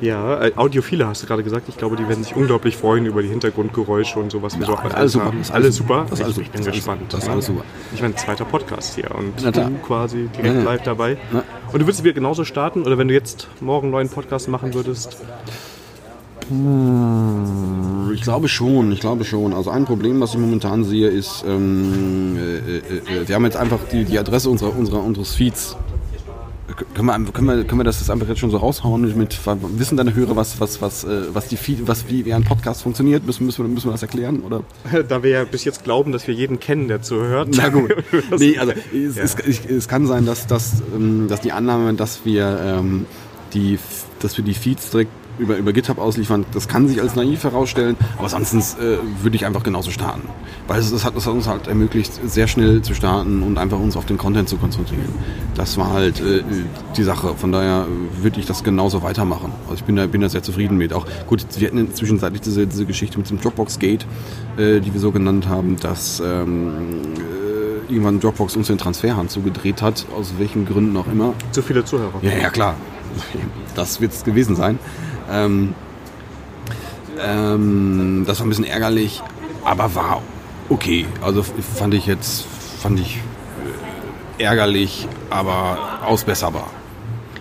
[0.00, 1.68] Ja, äh, Audiophile hast du gerade gesagt.
[1.68, 4.72] Ich glaube, die werden sich unglaublich freuen über die Hintergrundgeräusche und so, was wir ja,
[4.72, 5.32] so alles, super.
[5.40, 6.06] Ist alles super.
[6.10, 7.02] Das ist alles, ich, ich bin gespannt.
[7.12, 7.62] Das ist alles super.
[7.94, 11.16] Ich meine, zweiter Podcast hier und du quasi direkt ja, live dabei.
[11.32, 11.44] Ja.
[11.72, 12.82] Und du würdest wieder genauso starten?
[12.82, 15.16] Oder wenn du jetzt morgen einen neuen Podcast machen würdest?
[18.12, 19.54] Ich glaube schon, ich glaube schon.
[19.54, 23.56] Also ein Problem, was ich momentan sehe, ist, ähm, äh, äh, äh wir haben jetzt
[23.56, 25.76] einfach die, die Adresse unserer, unserer, unseres Feeds.
[26.94, 29.16] Können wir, können, wir, können wir das einfach jetzt schon so raushauen?
[29.16, 29.38] Mit,
[29.78, 33.24] wissen deine Hörer, was, was, was, äh, was, die was wie, wie ein Podcast funktioniert?
[33.24, 34.40] Müssen, müssen, wir, müssen wir das erklären?
[34.40, 34.62] Oder?
[35.08, 37.48] Da wir ja bis jetzt glauben, dass wir jeden kennen, der zuhört.
[37.56, 37.94] Na gut.
[38.38, 39.22] nee, also es, ja.
[39.22, 43.06] es, es, kann sein, dass, dass, ähm, dass die Annahme, dass wir, ähm,
[43.52, 43.78] die,
[44.20, 46.44] dass wir die Feeds direkt über, über GitHub ausliefern.
[46.52, 50.22] Das kann sich als naiv herausstellen, aber sonst äh, würde ich einfach genauso starten.
[50.66, 53.78] Weil es, es, hat, es hat uns halt ermöglicht, sehr schnell zu starten und einfach
[53.78, 55.08] uns auf den Content zu konzentrieren.
[55.54, 56.42] Das war halt äh,
[56.96, 57.34] die Sache.
[57.34, 57.86] Von daher
[58.20, 59.52] würde ich das genauso weitermachen.
[59.64, 60.92] Also ich bin da, bin da sehr zufrieden mit.
[60.92, 64.06] Auch gut, wir hatten zwischenzeitlich diese, diese Geschichte mit dem Dropbox-Gate,
[64.56, 66.72] äh, die wir so genannt haben, dass ähm,
[67.14, 71.34] äh, irgendwann Dropbox uns den Transferhand zugedreht hat, aus welchen Gründen auch immer.
[71.52, 72.14] Zu viele Zuhörer.
[72.22, 72.76] Ja, ja, klar.
[73.74, 74.78] Das wird es gewesen sein.
[75.30, 75.74] Ähm,
[77.20, 79.22] ähm, das war ein bisschen ärgerlich,
[79.64, 80.22] aber war
[80.68, 81.06] okay.
[81.22, 82.46] Also fand ich jetzt
[82.80, 83.20] fand ich
[84.38, 86.68] äh, ärgerlich, aber ausbesserbar.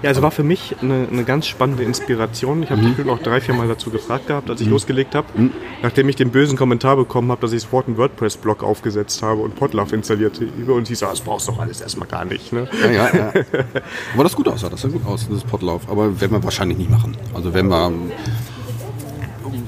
[0.04, 2.62] Ja, also war für mich eine, eine ganz spannende Inspiration.
[2.62, 2.98] Ich habe mhm.
[2.98, 4.74] dich auch drei, vier Mal dazu gefragt gehabt, als ich mhm.
[4.74, 5.28] losgelegt habe.
[5.34, 5.52] Mhm.
[5.82, 9.56] Nachdem ich den bösen Kommentar bekommen habe, dass ich sofort einen WordPress-Blog aufgesetzt habe und
[9.56, 10.74] Podlove installiert habe.
[10.74, 12.52] Und sie so, das brauchst du doch alles erstmal gar nicht.
[12.52, 12.68] Ne?
[12.84, 13.34] Ja, ja, ja.
[14.14, 15.90] Aber das gut aus, das sah gut aus, das Podlove.
[15.90, 17.16] Aber werden wir wahrscheinlich nicht machen.
[17.34, 17.94] Also wenn wir,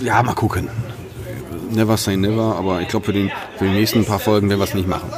[0.01, 0.67] ja, mal gucken.
[1.71, 4.73] Never say never, aber ich glaube für, für die nächsten paar Folgen werden wir es
[4.73, 5.09] nicht machen.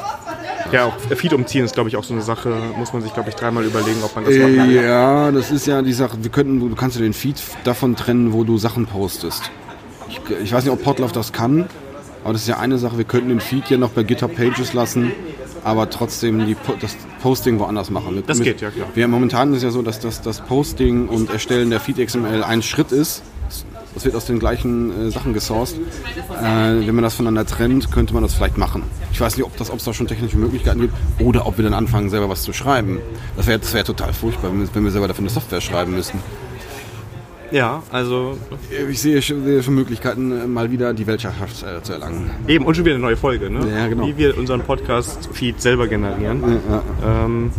[0.71, 3.29] Ja, auch Feed umziehen ist, glaube ich, auch so eine Sache, muss man sich, glaube
[3.29, 6.31] ich, dreimal überlegen, ob man das äh, machen Ja, das ist ja die Sache, wir
[6.31, 9.51] könnten, du kannst ja den Feed davon trennen, wo du Sachen postest.
[10.09, 11.67] Ich, ich weiß nicht, ob Podlove das kann,
[12.23, 14.73] aber das ist ja eine Sache, wir könnten den Feed ja noch bei GitHub Pages
[14.73, 15.11] lassen,
[15.63, 18.15] aber trotzdem die, das Posting woanders machen.
[18.15, 18.87] Mit, das geht, ja klar.
[18.93, 22.61] Wir, momentan ist ja so, dass das, das Posting und Erstellen der Feed XML ein
[22.61, 23.23] Schritt ist
[23.97, 25.75] das wird aus den gleichen äh, Sachen gesourced.
[25.75, 28.83] Äh, wenn man das voneinander trennt, könnte man das vielleicht machen.
[29.11, 32.11] Ich weiß nicht, ob es da schon technische Möglichkeiten gibt oder ob wir dann anfangen,
[32.11, 32.99] selber was zu schreiben.
[33.35, 36.19] Das wäre wär total furchtbar, wenn wir, wenn wir selber dafür eine Software schreiben müssten.
[37.49, 38.37] Ja, also.
[38.89, 42.29] Ich sehe schon, sehe schon Möglichkeiten, äh, mal wieder die Weltherrschaft äh, zu erlangen.
[42.47, 43.67] Eben, und schon wieder eine neue Folge, ne?
[43.67, 44.05] Ja, genau.
[44.05, 46.43] Wie wir unseren Podcast-Feed selber generieren.
[46.69, 47.25] Ja, ja.
[47.25, 47.51] Ähm,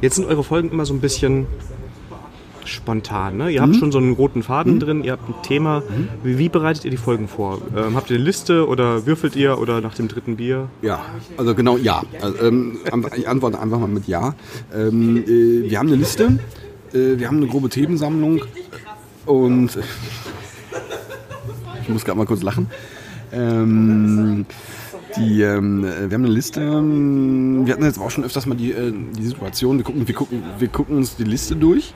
[0.00, 1.48] jetzt sind eure Folgen immer so ein bisschen
[2.68, 3.36] spontan.
[3.36, 3.50] Ne?
[3.50, 3.78] Ihr habt mhm.
[3.78, 4.80] schon so einen roten Faden mhm.
[4.80, 5.80] drin, ihr habt ein Thema.
[5.80, 6.08] Mhm.
[6.22, 7.60] Wie, wie, bereitet ihr die Folgen vor?
[7.76, 10.68] Ähm, habt ihr eine Liste oder würfelt ihr oder nach dem dritten Bier?
[10.82, 11.04] Ja,
[11.36, 12.02] also genau ja.
[12.20, 12.78] Also, ähm,
[13.16, 14.34] ich antworte einfach mal mit Ja.
[14.74, 16.38] Ähm, äh, wir haben eine Liste,
[16.92, 18.42] äh, wir haben eine grobe Themensammlung
[19.26, 19.76] und
[21.82, 22.68] ich muss gerade mal kurz lachen.
[23.32, 24.46] Ähm,
[25.16, 26.60] die, ähm, wir haben eine Liste.
[26.60, 30.14] Ähm, wir hatten jetzt auch schon öfters mal die, äh, die Situation, wir gucken, wir,
[30.14, 31.94] gucken, wir gucken uns die Liste durch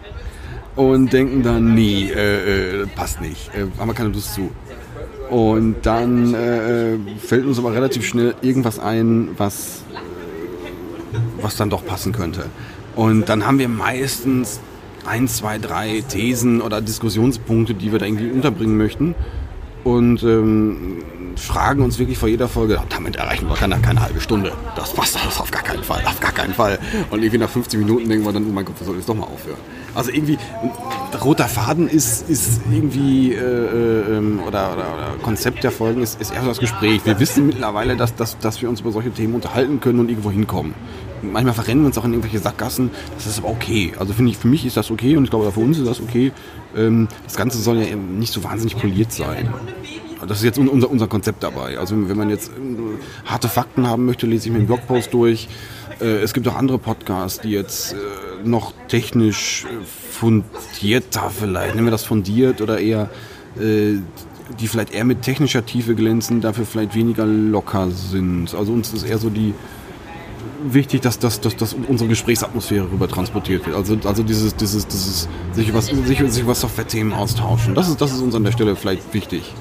[0.77, 4.51] und denken dann, nee, äh, äh, passt nicht, äh, haben wir keine Lust zu.
[5.31, 9.83] Und dann äh, fällt uns aber relativ schnell irgendwas ein, was,
[11.41, 12.47] was dann doch passen könnte.
[12.97, 14.61] Und dann haben wir meistens
[15.07, 19.15] ein, zwei, drei Thesen oder Diskussionspunkte, die wir da irgendwie unterbringen möchten.
[19.85, 20.99] Und ähm,
[21.37, 24.53] fragen uns wirklich vor jeder Folge, damit erreichen wir keine, keine halbe Stunde.
[24.77, 26.79] Das passt das auf gar keinen Fall, auf gar keinen Fall.
[27.11, 29.15] Und irgendwie nach 15 Minuten denken wir dann, oh mein Gott, wir sollen jetzt doch
[29.15, 29.59] mal aufhören.
[29.95, 30.39] Also irgendwie,
[31.23, 36.21] roter Faden ist, ist irgendwie, äh, äh, ähm, oder, oder, oder Konzept der Folgen ist,
[36.21, 37.05] ist eher so das Gespräch.
[37.05, 40.31] Wir wissen mittlerweile, dass, dass, dass wir uns über solche Themen unterhalten können und irgendwo
[40.31, 40.75] hinkommen.
[41.23, 42.91] Manchmal verrennen wir uns auch in irgendwelche Sackgassen.
[43.15, 43.93] Das ist aber okay.
[43.99, 46.01] Also finde ich, für mich ist das okay und ich glaube, für uns ist das
[46.01, 46.33] okay.
[46.77, 49.53] Ähm, das Ganze soll ja nicht so wahnsinnig poliert sein.
[50.27, 51.79] Das ist jetzt unser, unser Konzept dabei.
[51.79, 52.53] Also wenn man jetzt äh,
[53.27, 55.49] harte Fakten haben möchte, lese ich mir einen Blogpost durch.
[56.01, 57.97] Äh, es gibt auch andere Podcasts, die jetzt äh,
[58.47, 59.67] noch technisch
[60.11, 63.11] fundierter vielleicht, nennen wir das fundiert oder eher,
[63.57, 68.55] die vielleicht eher mit technischer Tiefe glänzen, dafür vielleicht weniger locker sind.
[68.55, 69.55] Also uns ist eher so die
[70.65, 73.77] wichtig, dass, dass, dass, dass unsere Gesprächsatmosphäre rüber transportiert wird.
[73.77, 77.75] Also, also dieses, dieses, dieses sich über, sich, sich über Software-Themen austauschen.
[77.75, 79.55] Das ist, das ist uns an der Stelle vielleicht wichtig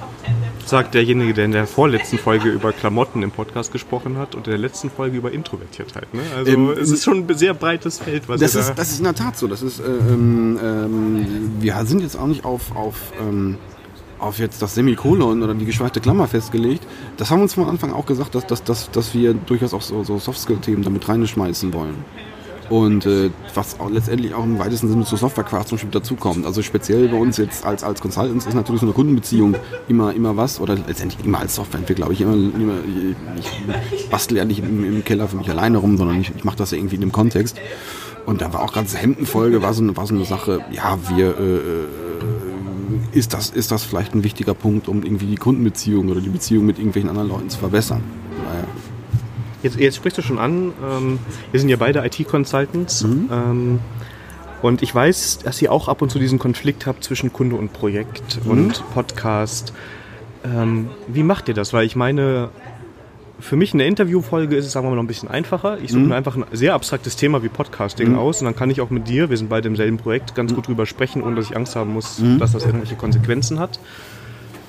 [0.72, 4.52] sagt derjenige, der in der vorletzten Folge über Klamotten im Podcast gesprochen hat und in
[4.52, 6.14] der letzten Folge über Introvertiertheit.
[6.14, 6.22] Ne?
[6.36, 8.70] Also ähm, es ist schon ein sehr breites Feld, was das ist.
[8.70, 9.48] Da das ist in der Tat so.
[9.48, 13.58] Das ist, äh, ähm, ähm, wir sind jetzt auch nicht auf, auf, ähm,
[14.22, 16.86] auf jetzt das Semikolon oder die geschweifte Klammer festgelegt.
[17.18, 19.82] Das haben wir uns von Anfang auch gesagt, dass, dass, dass, dass wir durchaus auch
[19.82, 21.96] so, so Softskill-Themen damit reinschmeißen wollen.
[22.70, 26.46] Und äh, was auch letztendlich auch im weitesten Sinne zu Softwarequarz zum Beispiel dazukommt.
[26.46, 29.56] Also speziell bei uns jetzt als, als Consultants ist natürlich so eine Kundenbeziehung
[29.90, 32.76] immer, immer was, oder letztendlich immer als Softwareentwickler, glaube ich, immer, immer
[33.38, 36.56] ich bastel ja nicht im, im, Keller für mich alleine rum, sondern ich, ich mache
[36.56, 37.60] das ja irgendwie in dem Kontext.
[38.26, 41.56] Und da war auch ganz Hemdenfolge, war so, war so eine Sache, ja, wir äh,
[41.56, 41.88] äh,
[43.12, 46.66] ist das, ist das vielleicht ein wichtiger Punkt, um irgendwie die Kundenbeziehung oder die Beziehung
[46.66, 48.04] mit irgendwelchen anderen Leuten zu verbessern.
[48.46, 48.66] Naja.
[49.64, 51.20] Jetzt, jetzt sprichst du schon an, ähm,
[51.52, 53.04] wir sind ja beide IT-Consultants.
[53.04, 53.30] Mhm.
[53.32, 53.80] Ähm,
[54.62, 57.74] und ich weiß, dass ihr auch ab und zu diesen Konflikt habt zwischen Kunde und
[57.74, 58.52] Projekt mhm.
[58.52, 59.74] und Podcast.
[60.44, 61.74] Ähm, wie macht ihr das?
[61.74, 62.50] Weil ich meine,
[63.42, 65.80] für mich eine Interviewfolge ist es, sagen wir mal, noch ein bisschen einfacher.
[65.84, 66.10] Ich suche mhm.
[66.10, 68.18] mir einfach ein sehr abstraktes Thema wie Podcasting mhm.
[68.18, 70.52] aus und dann kann ich auch mit dir, wir sind beide im selben Projekt, ganz
[70.52, 70.56] mhm.
[70.56, 72.40] gut drüber sprechen, ohne dass ich Angst haben muss, mhm.
[72.40, 73.80] dass das irgendwelche Konsequenzen hat.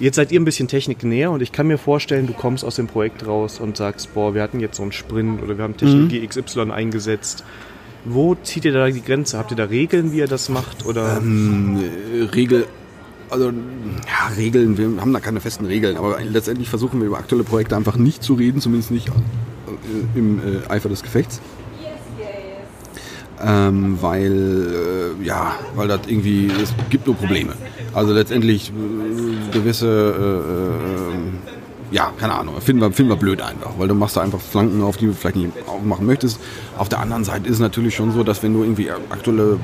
[0.00, 2.76] Jetzt seid ihr ein bisschen Technik näher und ich kann mir vorstellen, du kommst aus
[2.76, 5.76] dem Projekt raus und sagst, boah, wir hatten jetzt so einen Sprint oder wir haben
[5.76, 6.28] Technologie mhm.
[6.28, 7.44] XY eingesetzt.
[8.04, 9.38] Wo zieht ihr da die Grenze?
[9.38, 10.87] Habt ihr da Regeln, wie ihr das macht?
[10.87, 11.18] Oder?
[11.18, 11.78] Ähm,
[12.35, 12.66] Regel,
[13.32, 17.44] also ja, Regeln, wir haben da keine festen Regeln, aber letztendlich versuchen wir über aktuelle
[17.44, 21.40] Projekte einfach nicht zu reden, zumindest nicht äh, im äh, Eifer des Gefechts
[23.44, 27.54] ähm, weil äh, ja, weil das irgendwie es gibt nur Probleme.
[27.92, 33.72] Also letztendlich äh, gewisse äh, äh, ja, keine Ahnung, finden wir, finden wir blöd einfach,
[33.76, 36.40] weil du machst da einfach Flanken auf, die du vielleicht nicht aufmachen möchtest.
[36.78, 39.58] Auf der anderen Seite ist es natürlich schon so, dass wenn du irgendwie aktuelle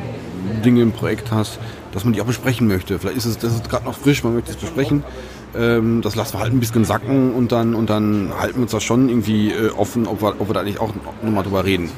[0.62, 1.58] Dinge im Projekt hast,
[1.92, 2.98] dass man die auch besprechen möchte.
[2.98, 5.04] Vielleicht ist es, das ist gerade noch frisch, man möchte es besprechen.
[5.56, 8.72] Ähm, das lassen wir halt ein bisschen sacken und dann, und dann halten wir uns
[8.72, 11.90] das schon irgendwie äh, offen, ob wir, ob wir da nicht auch nochmal drüber reden.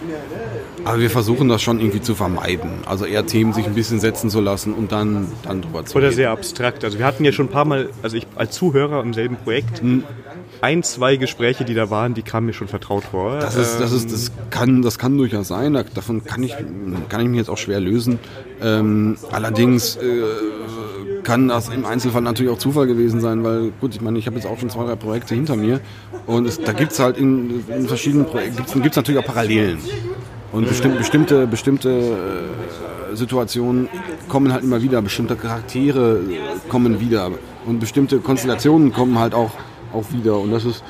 [0.85, 2.71] Aber wir versuchen das schon irgendwie zu vermeiden.
[2.87, 6.07] Also eher Themen sich ein bisschen setzen zu lassen und dann, dann drüber zu reden.
[6.07, 6.85] Oder sehr abstrakt.
[6.85, 9.81] Also wir hatten ja schon ein paar Mal, also ich als Zuhörer im selben Projekt,
[9.81, 10.05] hm.
[10.61, 13.38] ein, zwei Gespräche, die da waren, die kamen mir schon vertraut vor.
[13.38, 15.73] Das, ist, das, ist, das, kann, das kann durchaus sein.
[15.95, 16.55] Davon kann ich,
[17.09, 18.19] kann ich mich jetzt auch schwer lösen.
[18.62, 20.23] Ähm, allerdings äh,
[21.23, 24.37] kann das im Einzelfall natürlich auch Zufall gewesen sein, weil gut, ich meine, ich habe
[24.37, 25.81] jetzt auch schon zwei, drei Projekte hinter mir
[26.27, 29.79] und es, da gibt es halt in, in verschiedenen Projekten, gibt es natürlich auch Parallelen.
[30.53, 31.89] Und bestimmt, bestimmte, bestimmte
[33.13, 33.89] äh, Situationen
[34.29, 36.21] kommen halt immer wieder, bestimmte Charaktere
[36.69, 37.31] kommen wieder
[37.67, 39.53] und bestimmte Konstellationen kommen halt auch,
[39.93, 40.39] auch wieder.
[40.39, 40.83] Und das ist,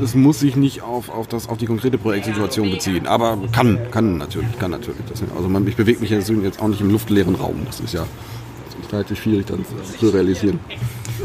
[0.00, 3.06] das muss sich nicht auf, auf, das, auf die konkrete Projektsituation beziehen.
[3.06, 5.02] Aber kann, kann natürlich, kann natürlich.
[5.08, 7.62] Das, also man, ich bewege mich jetzt auch nicht im luftleeren Raum.
[7.66, 8.04] Das ist ja
[8.92, 9.64] relativ schwierig dann
[9.98, 10.60] zu realisieren.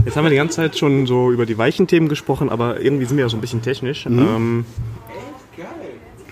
[0.06, 3.06] Jetzt haben wir die ganze Zeit schon so über die weichen Themen gesprochen, aber irgendwie
[3.06, 4.06] sind wir ja so ein bisschen technisch.
[4.06, 4.20] Mhm.
[4.20, 4.66] Ähm,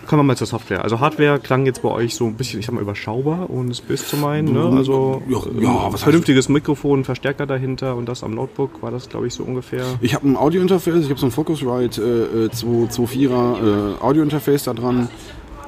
[0.07, 0.83] Kommen wir mal zur Software.
[0.83, 3.81] Also Hardware klang jetzt bei euch so ein bisschen, ich sag mal, überschaubar, ohne es
[3.81, 4.53] böse zu meinen.
[4.53, 4.77] Ne?
[4.77, 9.25] Also ja, ja, was vernünftiges Mikrofon, Verstärker dahinter und das am Notebook war das, glaube
[9.27, 9.83] ich, so ungefähr.
[10.01, 15.09] Ich habe ein Audio-Interface, ich habe so ein Focusrite äh, 2.4er äh, Audio-Interface da dran.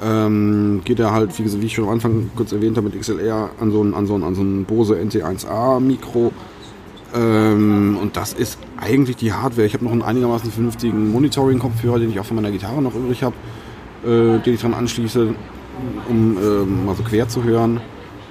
[0.00, 3.50] Ähm, geht er halt, wie, wie, ich schon am Anfang kurz erwähnt habe, mit XLR
[3.58, 6.30] an so ein, an so ein, an so ein Bose NT1A Mikro.
[7.12, 9.66] Ähm, und das ist eigentlich die Hardware.
[9.66, 13.24] Ich habe noch einen einigermaßen vernünftigen Monitoring-Kopfhörer, den ich auch von meiner Gitarre noch übrig
[13.24, 13.34] habe
[14.04, 15.34] äh, den ich dran anschließe,
[16.08, 17.80] um äh, mal so quer zu hören.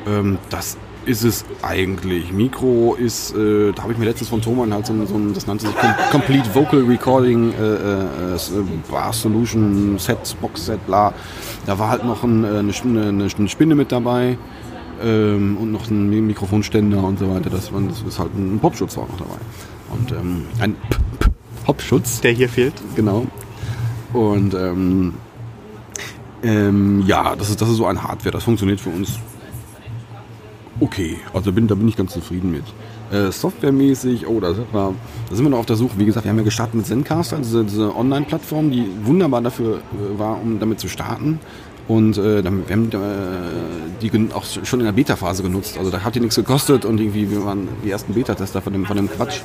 [0.08, 2.34] Ähm, das ist es eigentlich.
[2.34, 5.48] Mikro ist, äh, da habe ich mir letztens von Thomann halt so, so ein, das
[5.48, 8.38] nannte sich Com Complete Vocal Recording äh, äh, äh,
[8.92, 11.14] Bar Solution Set, Box Set, bla.
[11.66, 14.38] Da war halt noch ein, äh, eine, eine, eine Spinne mit dabei
[15.02, 17.50] ähm, und noch ein Mikrofonständer und so weiter.
[17.50, 19.40] Das, das ist halt ein Popschutz auch noch dabei.
[19.94, 21.32] und ähm, ein P -P
[21.68, 22.22] Hopschutz.
[22.22, 22.74] Der hier fehlt.
[22.96, 23.26] Genau.
[24.14, 25.14] Und ähm,
[26.44, 29.20] ähm, ja, das ist, das ist so ein Hardware, das funktioniert für uns
[30.80, 31.18] okay.
[31.34, 32.64] Also bin, da bin ich ganz zufrieden mit.
[33.12, 34.94] Äh, Softwaremäßig, oh, da sind, wir,
[35.30, 35.98] da sind wir noch auf der Suche.
[35.98, 40.20] Wie gesagt, wir haben ja gestartet mit Zencaster, diese, diese Online-Plattform, die wunderbar dafür äh,
[40.20, 41.40] war, um damit zu starten.
[41.88, 45.78] Und äh, wir haben äh, die auch schon in der Beta-Phase genutzt.
[45.78, 48.86] Also da hat die nichts gekostet und irgendwie wir waren die ersten Beta-Tester von dem,
[48.86, 49.40] von dem Quatsch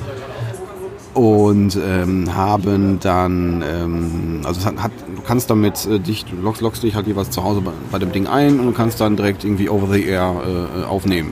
[1.13, 6.83] und ähm, haben dann, ähm, also hat, du kannst damit äh, dich, du loggst, loggst
[6.83, 9.43] dich halt jeweils zu Hause bei, bei, dem Ding ein und du kannst dann direkt
[9.43, 10.33] irgendwie over the air
[10.81, 11.31] äh, aufnehmen.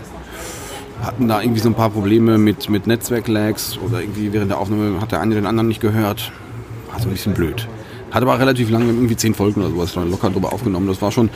[1.02, 5.02] Hatten da irgendwie so ein paar Probleme mit, mit Netzwerk-Lags oder irgendwie während der Aufnahme
[5.02, 6.32] hat der eine den anderen nicht gehört.
[6.91, 7.67] War so ein bisschen blöd.
[8.12, 10.88] Hat aber relativ lange, irgendwie zehn Folgen oder sowas, locker drüber aufgenommen.
[10.88, 11.30] Das war schon,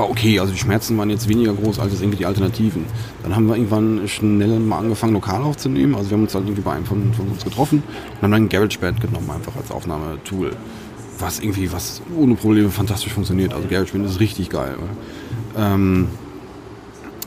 [0.00, 0.40] war okay.
[0.40, 2.86] Also die Schmerzen waren jetzt weniger groß als irgendwie die Alternativen.
[3.22, 5.94] Dann haben wir irgendwann schnell mal angefangen, lokal aufzunehmen.
[5.94, 7.82] Also wir haben uns dann irgendwie bei einem von, von uns getroffen
[8.16, 10.52] und haben dann GarageBand genommen, einfach als Aufnahmetool.
[11.18, 13.52] Was irgendwie, was ohne Probleme fantastisch funktioniert.
[13.52, 14.76] Also GarageBand ist richtig geil.
[15.56, 16.08] Ähm,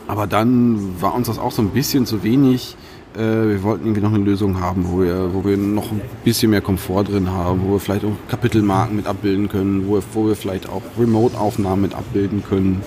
[0.08, 2.76] aber dann war uns das auch so ein bisschen zu wenig
[3.16, 6.50] äh, wir wollten irgendwie noch eine Lösung haben, wo wir, wo wir noch ein bisschen
[6.50, 10.36] mehr Komfort drin haben, wo wir vielleicht auch Kapitelmarken mit abbilden können, wo wo wir
[10.36, 12.82] vielleicht auch Remote-Aufnahmen mit abbilden können,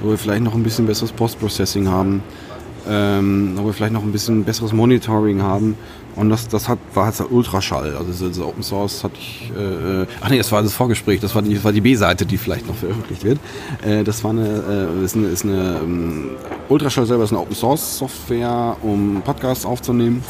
[0.00, 2.22] wo wir vielleicht noch ein bisschen besseres Post-Processing haben,
[2.88, 5.76] ähm, wo wir vielleicht noch ein bisschen besseres Monitoring haben.
[6.16, 7.94] Und das, das hat, war halt Ultraschall.
[7.96, 9.52] Also diese Open Source hatte ich.
[9.56, 12.74] Äh, ach nee, das war das Vorgespräch, das war die, die B-Seite, die vielleicht noch
[12.74, 13.38] veröffentlicht wird.
[13.82, 16.30] Äh, das war eine, äh, ist eine, ist eine ähm,
[16.68, 20.24] Ultraschall selber ist eine Open Source Software, um Podcasts aufzunehmen.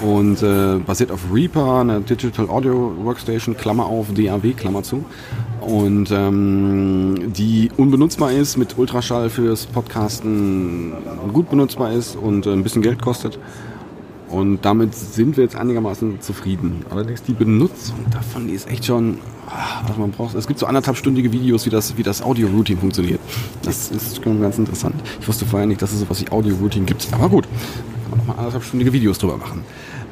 [0.00, 5.04] Und äh, basiert auf Reaper, eine Digital Audio Workstation, Klammer auf, DAW, Klammer zu.
[5.60, 10.92] Und ähm, die unbenutzbar ist, mit Ultraschall fürs Podcasten
[11.32, 13.38] gut benutzbar ist und äh, ein bisschen Geld kostet.
[14.28, 16.84] Und damit sind wir jetzt einigermaßen zufrieden.
[16.90, 20.34] Allerdings die Benutzung davon, die ist echt schon, ah, was man braucht.
[20.34, 23.20] Es gibt so anderthalbstündige Videos, wie das, wie das Audio-Routing funktioniert.
[23.62, 24.96] Das ist schon ganz interessant.
[25.20, 27.06] Ich wusste vorher nicht, dass es sowas wie Audio-Routing gibt.
[27.12, 27.46] Aber gut,
[28.04, 29.64] kann man nochmal anderthalbstündige Videos drüber machen.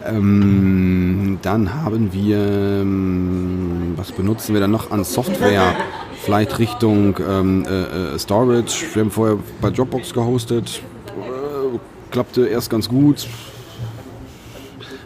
[0.05, 5.77] Ähm, dann haben wir, ähm, was benutzen wir dann noch an Software?
[6.25, 8.87] Vielleicht Richtung ähm, äh, äh Storage.
[8.95, 10.83] Wir haben vorher bei Dropbox gehostet.
[11.09, 11.79] Äh,
[12.11, 13.27] klappte erst ganz gut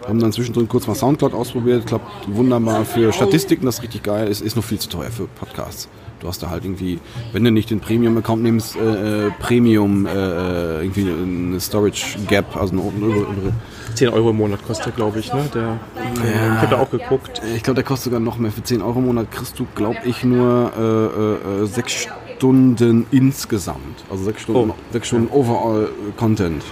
[0.08, 4.28] haben dann zwischendrin kurz mal Soundcloud ausprobiert, klappt wunderbar für Statistiken, das ist richtig geil,
[4.28, 5.88] ist, ist noch viel zu teuer für Podcasts.
[6.20, 6.98] Du hast da halt irgendwie,
[7.32, 12.56] wenn du nicht den Premium-Account nimmst, äh, äh Premium, äh, äh, irgendwie eine Storage Gap,
[12.56, 13.52] also eine,
[13.94, 15.44] 10 Euro im Monat kostet, glaube ich, ne?
[15.54, 17.40] Der, ja, ich habe da auch geguckt.
[17.54, 18.50] Ich glaube, der kostet sogar noch mehr.
[18.50, 24.04] Für 10 Euro im Monat kriegst du, glaube ich, nur äh, äh, 6 Stunden insgesamt.
[24.10, 24.74] Also 6 Stunden, oh.
[24.92, 26.62] 6 Stunden Overall Content.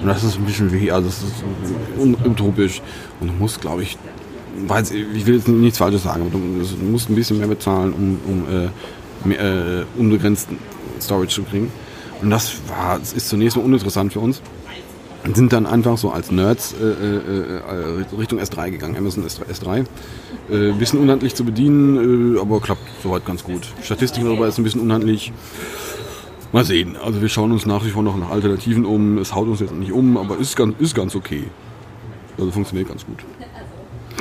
[0.00, 2.82] Und das ist ein bisschen wie, also das ist utopisch.
[3.20, 3.96] Und du musst, glaube ich,
[4.66, 8.20] weiß, ich will jetzt nichts Falsches sagen, aber du, musst ein bisschen mehr bezahlen, um,
[8.26, 8.68] um äh,
[9.26, 10.58] mehr, äh, unbegrenzten
[11.00, 11.70] Storage zu kriegen.
[12.22, 14.40] Und das war, ist zunächst mal uninteressant für uns.
[15.24, 19.86] Und sind dann einfach so als Nerds äh, äh, äh Richtung S3 gegangen, Amazon S3.
[20.50, 23.66] Äh, ein bisschen unhandlich zu bedienen, äh, aber klappt soweit ganz gut.
[23.82, 25.32] Statistiken darüber ist ein bisschen unhandlich.
[26.52, 26.96] Mal sehen.
[27.02, 29.18] Also wir schauen uns nach wie vor noch nach Alternativen um.
[29.18, 31.44] Es haut uns jetzt nicht um, aber ist ganz, ist ganz okay.
[32.38, 33.24] Also funktioniert ganz gut.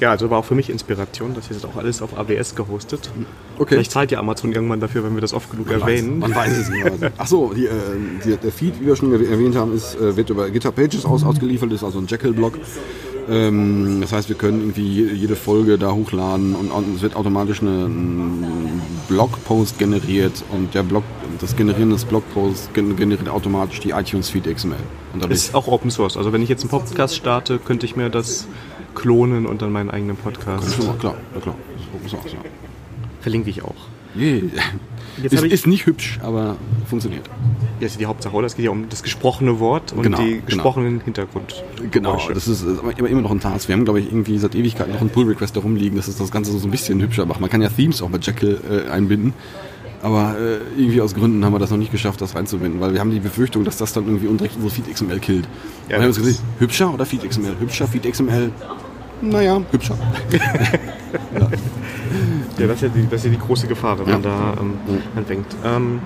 [0.02, 1.34] Ja, also war auch für mich Inspiration.
[1.34, 3.10] Das hier ist auch alles auf AWS gehostet.
[3.58, 3.76] Okay.
[3.76, 6.22] Vielleicht zahlt ja Amazon irgendwann dafür, wenn wir das oft genug man erwähnen.
[6.22, 6.86] Weiß, man weiß es nicht.
[7.18, 7.72] Achso, die, äh,
[8.26, 11.24] die, der Feed, wie wir schon erwähnt haben, ist, äh, wird über GitHub Pages aus,
[11.24, 12.60] ausgeliefert, ist also ein Jekyll-Blog.
[13.30, 17.62] Ähm, das heißt, wir können irgendwie jede Folge da hochladen und, und es wird automatisch
[17.62, 21.04] eine, ein Blogpost generiert und der Blog,
[21.40, 24.76] das Generieren des Blogposts generiert automatisch die iTunes-Feed XML.
[25.14, 26.18] Und ist auch Open Source.
[26.18, 28.48] Also wenn ich jetzt einen Podcast starte, könnte ich mir das
[28.96, 30.84] klonen und dann meinen eigenen Podcast.
[30.84, 31.56] Ja, klar, ja, klar.
[32.02, 32.40] Das Source, ja.
[33.22, 33.76] Verlinke ich auch.
[34.16, 34.42] Yeah.
[35.22, 36.56] Jetzt ist, ist nicht hübsch, aber
[36.88, 37.30] funktioniert.
[37.80, 38.48] Ja, ist die Hauptsache, oder?
[38.48, 40.46] Es geht ja um das gesprochene Wort und genau, die genau.
[40.46, 41.06] gesprochenen genau.
[41.06, 41.64] Hintergrund.
[41.92, 43.68] Genau, das ist immer, immer noch ein Task.
[43.68, 46.32] Wir haben, glaube ich, irgendwie seit Ewigkeiten noch einen Pull-Request da rumliegen, dass es das
[46.32, 47.42] Ganze so ein bisschen hübscher macht.
[47.42, 49.34] Man kann ja Themes auch bei Jekyll äh, einbinden.
[50.02, 53.00] Aber äh, irgendwie aus Gründen haben wir das noch nicht geschafft, das reinzubinden, weil wir
[53.00, 55.48] haben die Befürchtung, dass das dann irgendwie unrecht unsere Feed XML killt.
[55.88, 57.56] Ja, wir haben uns gesagt, hübscher oder Feed XML?
[57.58, 58.52] Hübscher, Feed XML,
[59.22, 59.98] naja, hübscher.
[60.32, 60.40] ja.
[62.60, 64.78] ja, das ist ja die, das ist ja die große Gefahr, wenn man da ähm,
[65.16, 65.48] anfängt.
[65.64, 66.00] Ähm,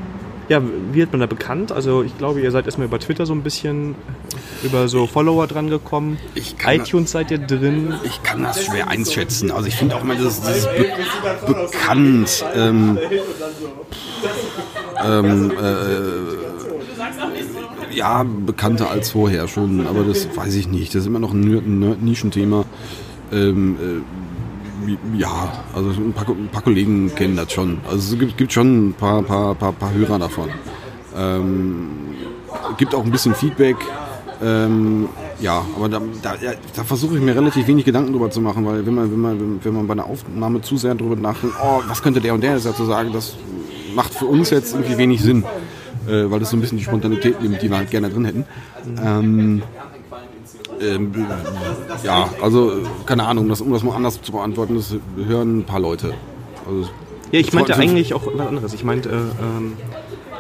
[0.50, 1.72] ja, wie wird man da bekannt?
[1.74, 3.96] Also ich glaube, ihr seid erstmal über Twitter so ein bisschen
[4.64, 6.18] über so Follower dran gekommen.
[6.66, 7.94] iTunes seid ihr drin.
[8.04, 9.52] Ich kann das schwer einschätzen.
[9.52, 10.86] Also ich finde auch mal das, das be
[11.46, 12.46] bekannt.
[12.56, 12.98] Ähm,
[15.04, 16.48] ähm, äh,
[17.98, 20.94] ja, bekannter als vorher schon, aber das weiß ich nicht.
[20.94, 22.64] Das ist immer noch ein Nischenthema.
[23.32, 23.76] Ähm,
[24.88, 27.80] äh, ja, also ein paar, ein paar, Kollegen kennen das schon.
[27.90, 30.50] Also es gibt, gibt schon ein paar, paar, paar, paar Hörer davon.
[31.18, 31.90] Ähm,
[32.78, 33.78] gibt auch ein bisschen Feedback.
[34.44, 36.36] Ähm, ja, aber da, da,
[36.76, 39.60] da versuche ich mir relativ wenig Gedanken drüber zu machen, weil wenn man, wenn man,
[39.64, 42.60] wenn man bei einer Aufnahme zu sehr drüber nachdenkt, oh, was könnte der und der
[42.60, 43.36] dazu sagen, das
[43.96, 45.44] macht für uns jetzt irgendwie wenig Sinn,
[46.08, 48.46] äh, weil das so ein bisschen die Spontanität nimmt, die wir halt gerne drin hätten.
[49.04, 49.64] Ähm,
[50.80, 51.12] ähm,
[52.04, 52.74] ja, also
[53.06, 54.96] keine Ahnung, das, um das mal anders zu beantworten, das
[55.28, 56.14] hören ein paar Leute.
[56.66, 56.90] Also,
[57.32, 58.74] ja, ich meinte eigentlich auch was anderes.
[58.74, 59.74] Ich meinte, äh, ähm,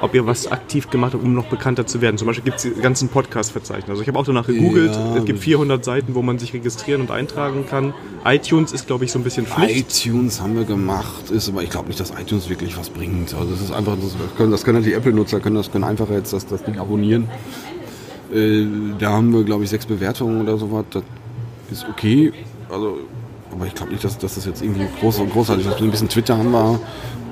[0.02, 2.18] ob ihr was aktiv gemacht habt, um noch bekannter zu werden.
[2.18, 3.92] Zum Beispiel gibt es die ganzen Podcast-Verzeichnisse.
[3.92, 4.94] Also ich habe auch danach gegoogelt.
[4.94, 5.18] Ja.
[5.18, 7.94] Es gibt 400 Seiten, wo man sich registrieren und eintragen kann.
[8.26, 10.06] iTunes ist, glaube ich, so ein bisschen Pflicht.
[10.06, 13.34] iTunes haben wir gemacht, ist aber ich glaube nicht, dass iTunes wirklich was bringt.
[13.34, 16.34] Also das ist einfach, das können, das können die Apple-Nutzer können das können einfach jetzt
[16.34, 17.30] das, das Ding abonnieren.
[18.34, 18.66] Äh,
[19.00, 20.86] da haben wir, glaube ich, sechs Bewertungen oder sowas.
[20.92, 21.04] Das
[21.72, 22.34] ist okay.
[22.70, 23.00] Also
[23.52, 25.82] aber ich glaube nicht, dass, dass das jetzt irgendwie groß, großartig ist.
[25.82, 26.80] Ein bisschen Twitter haben wir,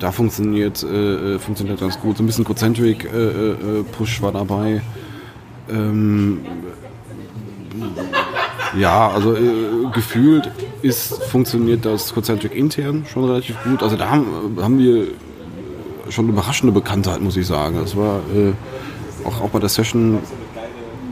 [0.00, 2.16] da funktioniert, äh, äh funktioniert ganz gut.
[2.16, 4.82] So ein bisschen Concentric äh, äh, Push war dabei.
[5.70, 6.40] Ähm,
[8.78, 9.40] ja, also äh,
[9.92, 10.50] gefühlt
[10.82, 13.82] ist, funktioniert das Concentric intern schon relativ gut.
[13.82, 15.08] Also da haben, haben wir
[16.08, 17.78] schon überraschende Bekanntheit, muss ich sagen.
[17.80, 18.52] Das war äh,
[19.26, 20.18] auch, auch bei der Session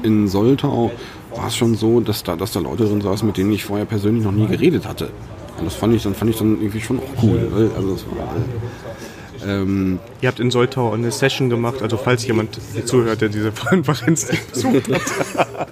[0.02, 0.90] in Soltau
[1.36, 3.86] war es schon so, dass da, dass da Leute drin saßen, mit denen ich vorher
[3.86, 5.10] persönlich noch nie geredet hatte.
[5.58, 7.50] Und das fand ich dann, fand ich dann irgendwie schon auch cool.
[7.54, 7.70] Ne?
[7.76, 8.34] Also das war,
[9.46, 13.52] ähm, Ihr habt in Soltau eine Session gemacht, also falls jemand hier zuhört, der diese
[13.52, 15.68] Konferenz besucht hat.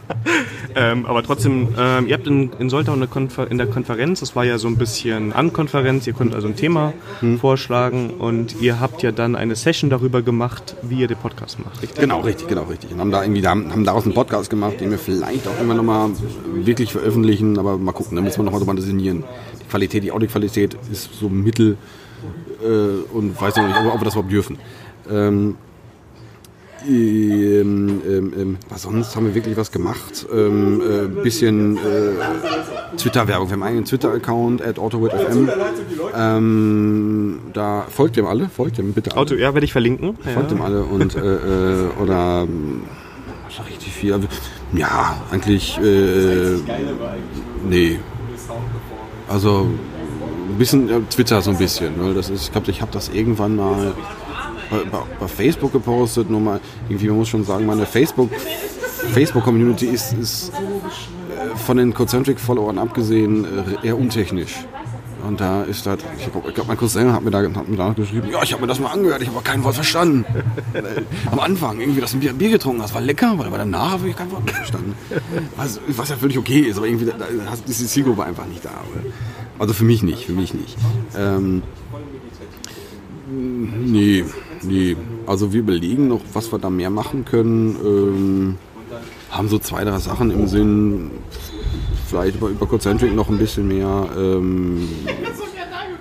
[0.74, 4.36] Ähm, aber trotzdem, ähm, ihr habt in, in Soltau eine Konfer in der Konferenz, das
[4.36, 7.38] war ja so ein bisschen An-Konferenz, ihr konntet also ein Thema hm.
[7.38, 11.82] vorschlagen und ihr habt ja dann eine Session darüber gemacht, wie ihr den Podcast macht,
[11.82, 12.00] richtig?
[12.00, 12.92] Genau, richtig, genau, richtig.
[12.92, 16.10] Und haben da irgendwie, haben, daraus einen Podcast gemacht, den wir vielleicht auch immer nochmal
[16.54, 19.24] wirklich veröffentlichen, aber mal gucken, da müssen wir nochmal drüber designieren.
[19.60, 21.76] Die Qualität, die Audioqualität ist so mittel
[22.62, 24.58] äh, und weiß noch nicht, ob, ob wir das überhaupt dürfen.
[25.10, 25.56] Ähm,
[26.88, 30.26] ähm, ähm, ähm, was sonst haben wir wirklich was gemacht?
[30.32, 33.48] Ähm, äh, bisschen äh, Twitter-Werbung.
[33.48, 35.48] Wir haben einen Twitter-Account at AutoWitFM.
[36.14, 39.20] Ähm, da folgt dem alle, folgt dem bitte alle.
[39.20, 40.16] Auto, ja, werde ich verlinken.
[40.16, 40.56] Folgt ja.
[40.56, 42.46] dem alle und äh, äh oder
[43.58, 44.18] was richtig viel.
[44.74, 46.58] Ja, eigentlich äh,
[47.68, 47.98] nee.
[49.28, 49.68] Also
[50.48, 51.96] ein bisschen äh, Twitter so ein bisschen.
[51.96, 52.14] Ne?
[52.14, 53.94] Das ist, ich glaube, ich habe das irgendwann mal
[55.18, 56.30] bei, Facebook gepostet.
[56.30, 58.30] Nur mal, irgendwie, man muss schon sagen, meine Facebook,
[59.12, 64.66] Facebook-Community ist, ist äh, von den Concentric-Followern abgesehen äh, eher untechnisch.
[65.26, 68.28] Und da ist das, ich glaube, mein Cousin hat mir, da, hat mir da geschrieben,
[68.30, 70.24] ja, ich habe mir das mal angehört, ich habe kein Wort verstanden.
[71.30, 74.08] Am Anfang irgendwie, dass du ein Bier, Bier getrunken hast, war lecker, aber danach habe
[74.08, 74.94] ich kein Wort verstanden.
[75.56, 77.26] Was, was ja völlig okay ist, aber irgendwie da, da,
[77.66, 78.70] ist die Zielgruppe einfach nicht da.
[79.60, 80.76] Also für mich nicht, für mich nicht.
[81.16, 81.62] Ähm,
[83.30, 84.24] nee,
[84.62, 84.96] nee.
[85.26, 87.76] Also wir überlegen noch, was wir da mehr machen können.
[87.84, 88.58] Ähm,
[89.30, 91.10] haben so zwei, drei Sachen im Sinn.
[92.08, 94.88] Vielleicht über, über Concentric noch ein bisschen mehr, ähm,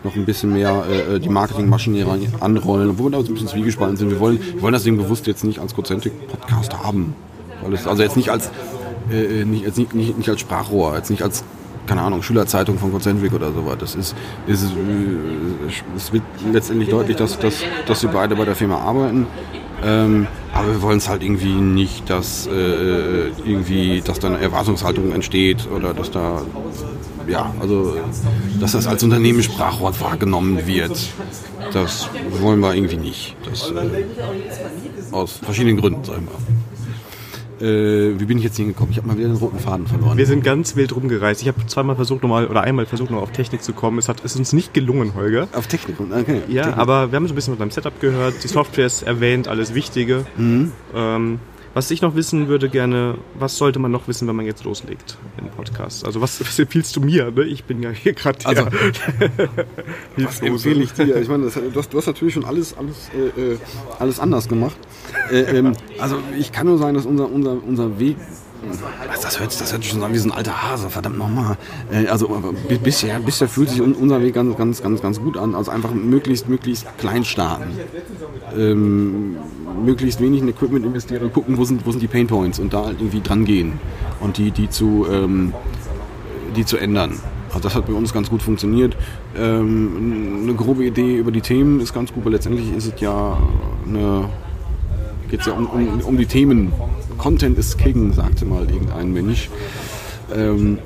[0.03, 2.05] noch ein bisschen mehr äh, die Marketingmaschine
[2.41, 4.09] anrollen, wo wir da so ein bisschen zwiegespalten sind.
[4.09, 7.15] Wir wollen, wir wollen das Ding bewusst jetzt nicht als Concentric Podcast haben.
[7.71, 8.49] Es, also jetzt nicht als,
[9.09, 11.45] äh, nicht, jetzt nicht, nicht, nicht als Sprachrohr, jetzt nicht als
[11.87, 13.77] keine Ahnung, Schülerzeitung von Concentric oder sowas.
[13.79, 14.15] Das ist,
[14.47, 14.65] ist
[15.95, 19.27] es wird letztendlich deutlich, dass, dass, dass sie beide bei der Firma arbeiten.
[19.83, 25.11] Ähm, aber wir wollen es halt irgendwie nicht, dass äh, irgendwie, dass da eine Erwartungshaltung
[25.11, 26.43] entsteht oder dass da
[27.27, 27.95] ja, also
[28.59, 30.97] dass das als Unternehmenssprachwort wahrgenommen wird.
[31.73, 32.09] Das
[32.41, 33.35] wollen wir irgendwie nicht.
[33.45, 34.05] Das, äh,
[35.11, 36.70] aus verschiedenen Gründen, sagen wir.
[37.61, 38.91] Äh, wie bin ich jetzt hingekommen?
[38.91, 40.17] Ich habe mal wieder den roten Faden verloren.
[40.17, 41.41] Wir sind ganz wild rumgereist.
[41.41, 43.99] Ich habe zweimal versucht, nochmal oder einmal versucht, noch auf Technik zu kommen.
[43.99, 45.47] Es hat ist uns nicht gelungen, Holger.
[45.53, 46.41] Auf Technik, okay.
[46.47, 46.77] Ja, Technik.
[46.79, 48.43] aber wir haben so ein bisschen von deinem Setup gehört.
[48.43, 50.25] Die Software ist erwähnt, alles Wichtige.
[50.37, 50.71] Mhm.
[50.95, 51.39] Ähm,
[51.73, 55.17] was ich noch wissen würde gerne, was sollte man noch wissen, wenn man jetzt loslegt
[55.37, 56.05] im Podcast?
[56.05, 57.31] Also was, was empfiehlst du mir?
[57.31, 57.43] Ne?
[57.43, 58.65] Ich bin ja hier gerade also,
[60.17, 61.15] Was empfehle ich dir?
[61.15, 63.57] Ich meine, das, du, hast, du hast natürlich schon alles, alles, äh, äh
[63.99, 64.77] alles anders gemacht.
[65.31, 68.17] Äh, ähm, also ich kann nur sagen, dass unser, unser, unser Weg
[69.21, 71.57] das hört, das hört schon an wie so ein alter Hase, verdammt nochmal.
[71.91, 72.53] Äh, also
[72.83, 75.55] bisher, bisher fühlt sich unser Weg ganz, ganz, ganz, ganz gut an.
[75.55, 77.71] Also einfach möglichst, möglichst klein starten.
[78.55, 79.37] Ähm,
[79.71, 82.73] möglichst wenig in Equipment investieren und gucken, wo sind, wo sind die Pain Points und
[82.73, 83.73] da halt irgendwie dran gehen
[84.19, 85.53] und die, die zu, ähm,
[86.55, 87.19] die zu ändern.
[87.49, 88.95] Also das hat bei uns ganz gut funktioniert.
[89.37, 93.37] Ähm, eine grobe Idee über die Themen ist ganz gut, weil letztendlich ist es ja
[93.87, 94.29] eine
[95.31, 96.73] geht es ja um, um, um die Themen.
[97.17, 99.49] Content ist King, sagte mal irgendein Mensch.
[100.35, 100.79] Ähm,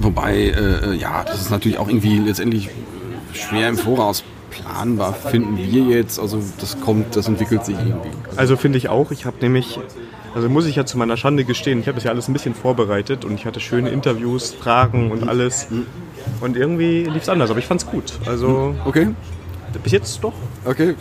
[0.00, 2.68] wobei, äh, ja, das ist natürlich auch irgendwie letztendlich
[3.32, 4.22] schwer im Voraus
[4.62, 6.18] planbar, finden wir jetzt.
[6.18, 8.10] Also das kommt, das entwickelt sich irgendwie.
[8.36, 9.10] Also finde ich auch.
[9.10, 9.78] Ich habe nämlich,
[10.34, 12.54] also muss ich ja zu meiner Schande gestehen, ich habe das ja alles ein bisschen
[12.54, 15.68] vorbereitet und ich hatte schöne Interviews, Fragen und alles.
[16.40, 18.12] Und irgendwie lief es anders, aber ich fand es gut.
[18.26, 19.08] Also Okay,
[19.82, 20.32] bis jetzt doch.
[20.64, 20.94] okay.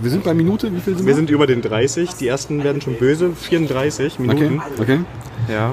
[0.00, 1.06] Wir sind bei Minute, wie viel sind wir?
[1.06, 4.62] Wir sind über den 30, die ersten werden schon böse, 34 okay, Minuten.
[4.80, 5.00] okay.
[5.48, 5.72] Ja.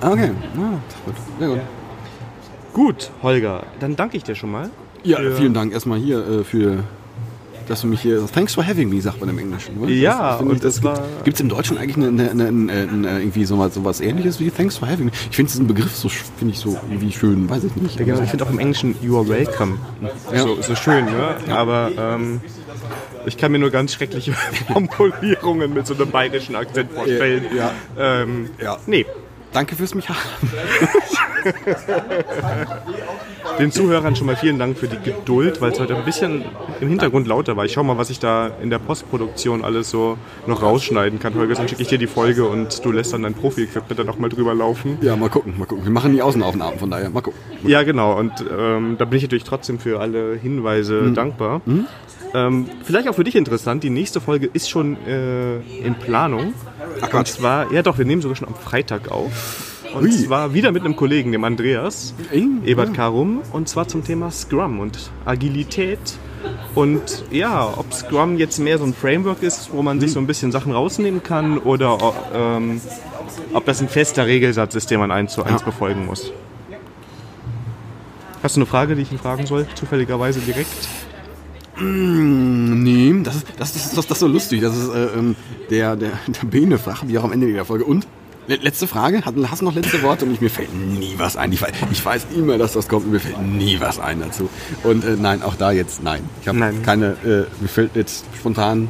[0.00, 1.14] Ah, Okay, ah, gut.
[1.40, 1.60] Sehr gut.
[2.72, 4.70] Gut, Holger, dann danke ich dir schon mal.
[5.04, 6.84] Ja, vielen Dank erstmal hier äh, für,
[7.68, 8.24] dass du mich hier.
[8.32, 9.76] Thanks for having me, sagt man im Englischen.
[9.78, 9.90] Oder?
[9.90, 13.18] Ja, finde und das war- Gibt es im Deutschen eigentlich eine, eine, eine, eine, eine,
[13.20, 15.12] irgendwie sowas, sowas ähnliches wie Thanks for having me?
[15.30, 17.98] Ich finde diesen Begriff so, finde ich so irgendwie schön, weiß ich nicht.
[17.98, 18.22] Ja, genau.
[18.22, 19.78] Ich finde auch im Englischen You are welcome.
[20.32, 20.40] Ja.
[20.42, 21.36] So, so schön, ne?
[21.50, 22.40] Aber ähm,
[23.26, 24.32] ich kann mir nur ganz schreckliche
[24.72, 27.44] Formulierungen mit so einem bayerischen Akzent vorstellen.
[27.56, 27.72] Ja.
[27.98, 28.78] Ähm, Ja.
[28.86, 29.04] Nee,
[29.58, 30.18] Danke fürs mich haben.
[33.58, 36.44] den Zuhörern schon mal vielen Dank für die Geduld, weil es heute ein bisschen
[36.80, 37.64] im Hintergrund lauter war.
[37.64, 41.34] Ich schau mal, was ich da in der Postproduktion alles so noch rausschneiden kann.
[41.34, 44.18] Holger, dann schicke ich dir die Folge und du lässt dann dein Profi-Equipment dann auch
[44.18, 44.96] mal drüber laufen.
[45.00, 45.84] Ja, mal gucken, mal gucken.
[45.84, 47.40] Wir machen die Außenaufnahmen, von daher mal gucken.
[47.64, 48.16] Ja, genau.
[48.16, 51.62] Und ähm, da bin ich natürlich trotzdem für alle Hinweise dankbar.
[52.34, 56.54] Ähm, vielleicht auch für dich interessant, die nächste Folge ist schon äh, in Planung.
[57.00, 57.28] Ach Und Quatsch.
[57.32, 59.74] zwar, ja doch, wir nehmen sogar schon am Freitag auf.
[59.94, 60.10] Und Ui.
[60.10, 62.14] zwar wieder mit einem Kollegen, dem Andreas,
[62.64, 62.92] Ebert.
[62.94, 65.98] Karum, und zwar zum Thema Scrum und Agilität.
[66.74, 70.26] Und ja, ob Scrum jetzt mehr so ein Framework ist, wo man sich so ein
[70.26, 71.98] bisschen Sachen rausnehmen kann, oder
[72.34, 72.80] ähm,
[73.54, 75.66] ob das ein fester Regelsatz ist, den man eins zu eins Ja.
[75.66, 76.32] befolgen muss.
[78.42, 79.66] Hast du eine Frage, die ich ihn fragen soll?
[79.74, 80.88] Zufälligerweise direkt?
[81.80, 84.60] Nee, das ist, das, ist, das, das ist so lustig.
[84.60, 85.36] Das ist äh, ähm,
[85.70, 87.84] der, der, der Bene fragt, wie auch am Ende der Folge.
[87.84, 88.06] Und?
[88.46, 89.22] Le- Letzte Frage?
[89.24, 90.24] Hast du noch letzte Worte?
[90.24, 91.52] Und ich, mir fällt nie was ein.
[91.52, 94.48] Ich weiß, ich weiß immer, dass das kommt und mir fällt nie was ein dazu.
[94.84, 96.22] Und äh, nein, auch da jetzt nein.
[96.42, 98.88] Ich habe keine, äh, mir fällt jetzt spontan,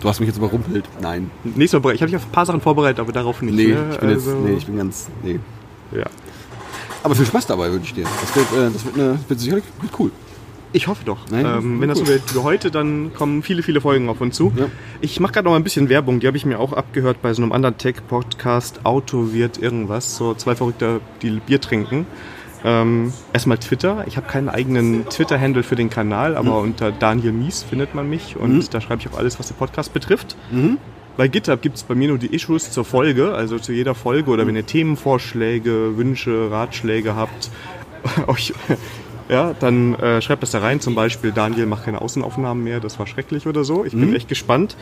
[0.00, 0.84] du hast mich jetzt überrumpelt.
[1.02, 1.30] Nein.
[1.44, 3.54] Nächstes Mal, ich habe dich auf ein paar Sachen vorbereitet, aber darauf nicht.
[3.56, 3.88] Nee, ne?
[3.92, 5.40] ich bin Also, jetzt, nee, ich bin ganz, nee.
[5.92, 6.04] ja.
[7.02, 8.04] Aber viel Spaß dabei wünsche ich dir.
[8.20, 10.10] Das wird, äh, das wird, eine, das wird sicherlich wird cool.
[10.76, 11.20] Ich hoffe doch.
[11.30, 14.36] Nein, ähm, wenn das so wird wie heute, dann kommen viele, viele Folgen auf uns
[14.36, 14.52] zu.
[14.54, 14.66] Ja.
[15.00, 16.20] Ich mache gerade noch mal ein bisschen Werbung.
[16.20, 18.84] Die habe ich mir auch abgehört bei so einem anderen Tech-Podcast.
[18.84, 20.18] Auto wird irgendwas.
[20.18, 22.04] So zwei Verrückte, die Bier trinken.
[22.62, 24.04] Ähm, erstmal Twitter.
[24.06, 28.36] Ich habe keinen eigenen Twitter-Handle für den Kanal, aber unter Daniel Mies findet man mich.
[28.36, 30.36] Und da schreibe ich auch alles, was den Podcast betrifft.
[31.16, 34.30] Bei GitHub gibt es bei mir nur die Issues zur Folge, also zu jeder Folge.
[34.30, 37.50] Oder wenn ihr Themenvorschläge, Wünsche, Ratschläge habt,
[38.26, 38.52] euch,
[39.28, 40.80] ja, dann äh, schreibt das da rein.
[40.80, 43.84] Zum Beispiel, Daniel macht keine Außenaufnahmen mehr, das war schrecklich oder so.
[43.84, 44.76] Ich bin echt gespannt.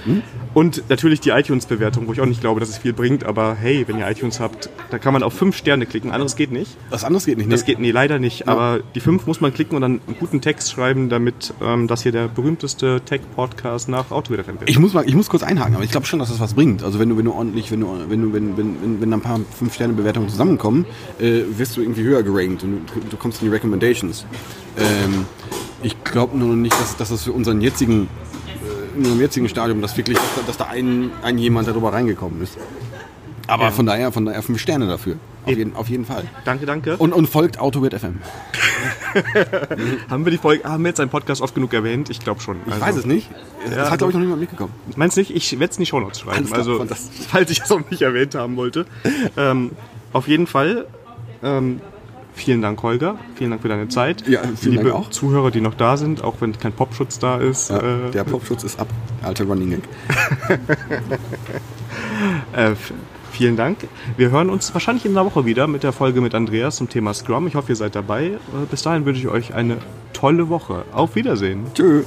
[0.52, 3.24] Und natürlich die iTunes-Bewertung, wo ich auch nicht glaube, dass es viel bringt.
[3.24, 6.10] Aber hey, wenn ihr iTunes habt, da kann man auf fünf Sterne klicken.
[6.10, 6.76] Anderes geht nicht.
[6.90, 7.50] Was anderes geht nicht.
[7.50, 7.66] Das nee.
[7.66, 8.48] geht nee, leider nicht.
[8.48, 12.02] Aber die fünf muss man klicken und dann einen guten Text schreiben, damit ähm, das
[12.02, 14.70] hier der berühmteste Tech-Podcast nach Autowiederfan wird.
[14.70, 16.82] Ich muss mal, ich muss kurz einhaken, aber ich glaube schon, dass das was bringt.
[16.82, 19.20] Also wenn du, wenn du ordentlich, wenn du, wenn du, wenn, wenn, wenn, wenn ein
[19.20, 20.86] paar fünf Sterne Bewertungen zusammenkommen,
[21.18, 24.26] äh, wirst du irgendwie höher gerankt und du, du kommst in die Recommendations.
[24.78, 25.26] Ähm,
[25.82, 28.08] ich glaube nur noch nicht, dass, dass das für unseren jetzigen,
[28.46, 31.92] äh, in unserem jetzigen Stadium, dass wirklich, dass, da- dass da ein, ein jemand darüber
[31.92, 32.56] reingekommen ist.
[33.46, 33.70] Aber Ja.
[33.70, 35.16] von daher, von daher fünf Sterne dafür.
[35.44, 36.24] Auf jeden, auf jeden Fall.
[36.46, 36.96] Danke, danke.
[36.96, 38.18] Und, und folgt AutoWert FM.
[40.10, 42.08] haben wir die Folge, haben wir jetzt einen Podcast oft genug erwähnt?
[42.10, 42.56] Ich glaube schon.
[42.64, 43.28] Also, Ich weiß es nicht.
[43.66, 44.72] Das Ja, hat, glaube ich, noch niemand mitgekommen.
[44.96, 45.30] Meinst nicht?
[45.34, 46.46] Ich werde es in die Shownotes schreiben.
[46.46, 46.84] Klar, also,
[47.28, 48.86] falls ich es auch nicht erwähnt haben wollte.
[49.36, 49.72] ähm,
[50.14, 50.86] auf jeden Fall.
[51.42, 51.80] Ähm,
[52.34, 53.16] vielen Dank, Holger.
[53.36, 54.26] Vielen Dank für deine Zeit.
[54.28, 55.10] Ja, vielen Liebe Dank auch.
[55.10, 57.70] Zuhörer, die noch da sind, auch wenn kein Popschutz da ist.
[57.70, 58.88] Ja, äh, der Popschutz ist ab.
[59.22, 59.82] Alter Running Gag.
[62.54, 62.72] Äh,
[63.32, 63.78] vielen Dank.
[64.16, 67.12] Wir hören uns wahrscheinlich in einer Woche wieder mit der Folge mit Andreas zum Thema
[67.14, 67.46] Scrum.
[67.46, 68.26] Ich hoffe, ihr seid dabei.
[68.26, 68.38] Äh,
[68.70, 69.78] bis dahin wünsche ich euch eine
[70.12, 70.84] tolle Woche.
[70.92, 71.64] Auf Wiedersehen.
[71.74, 72.04] Tschö.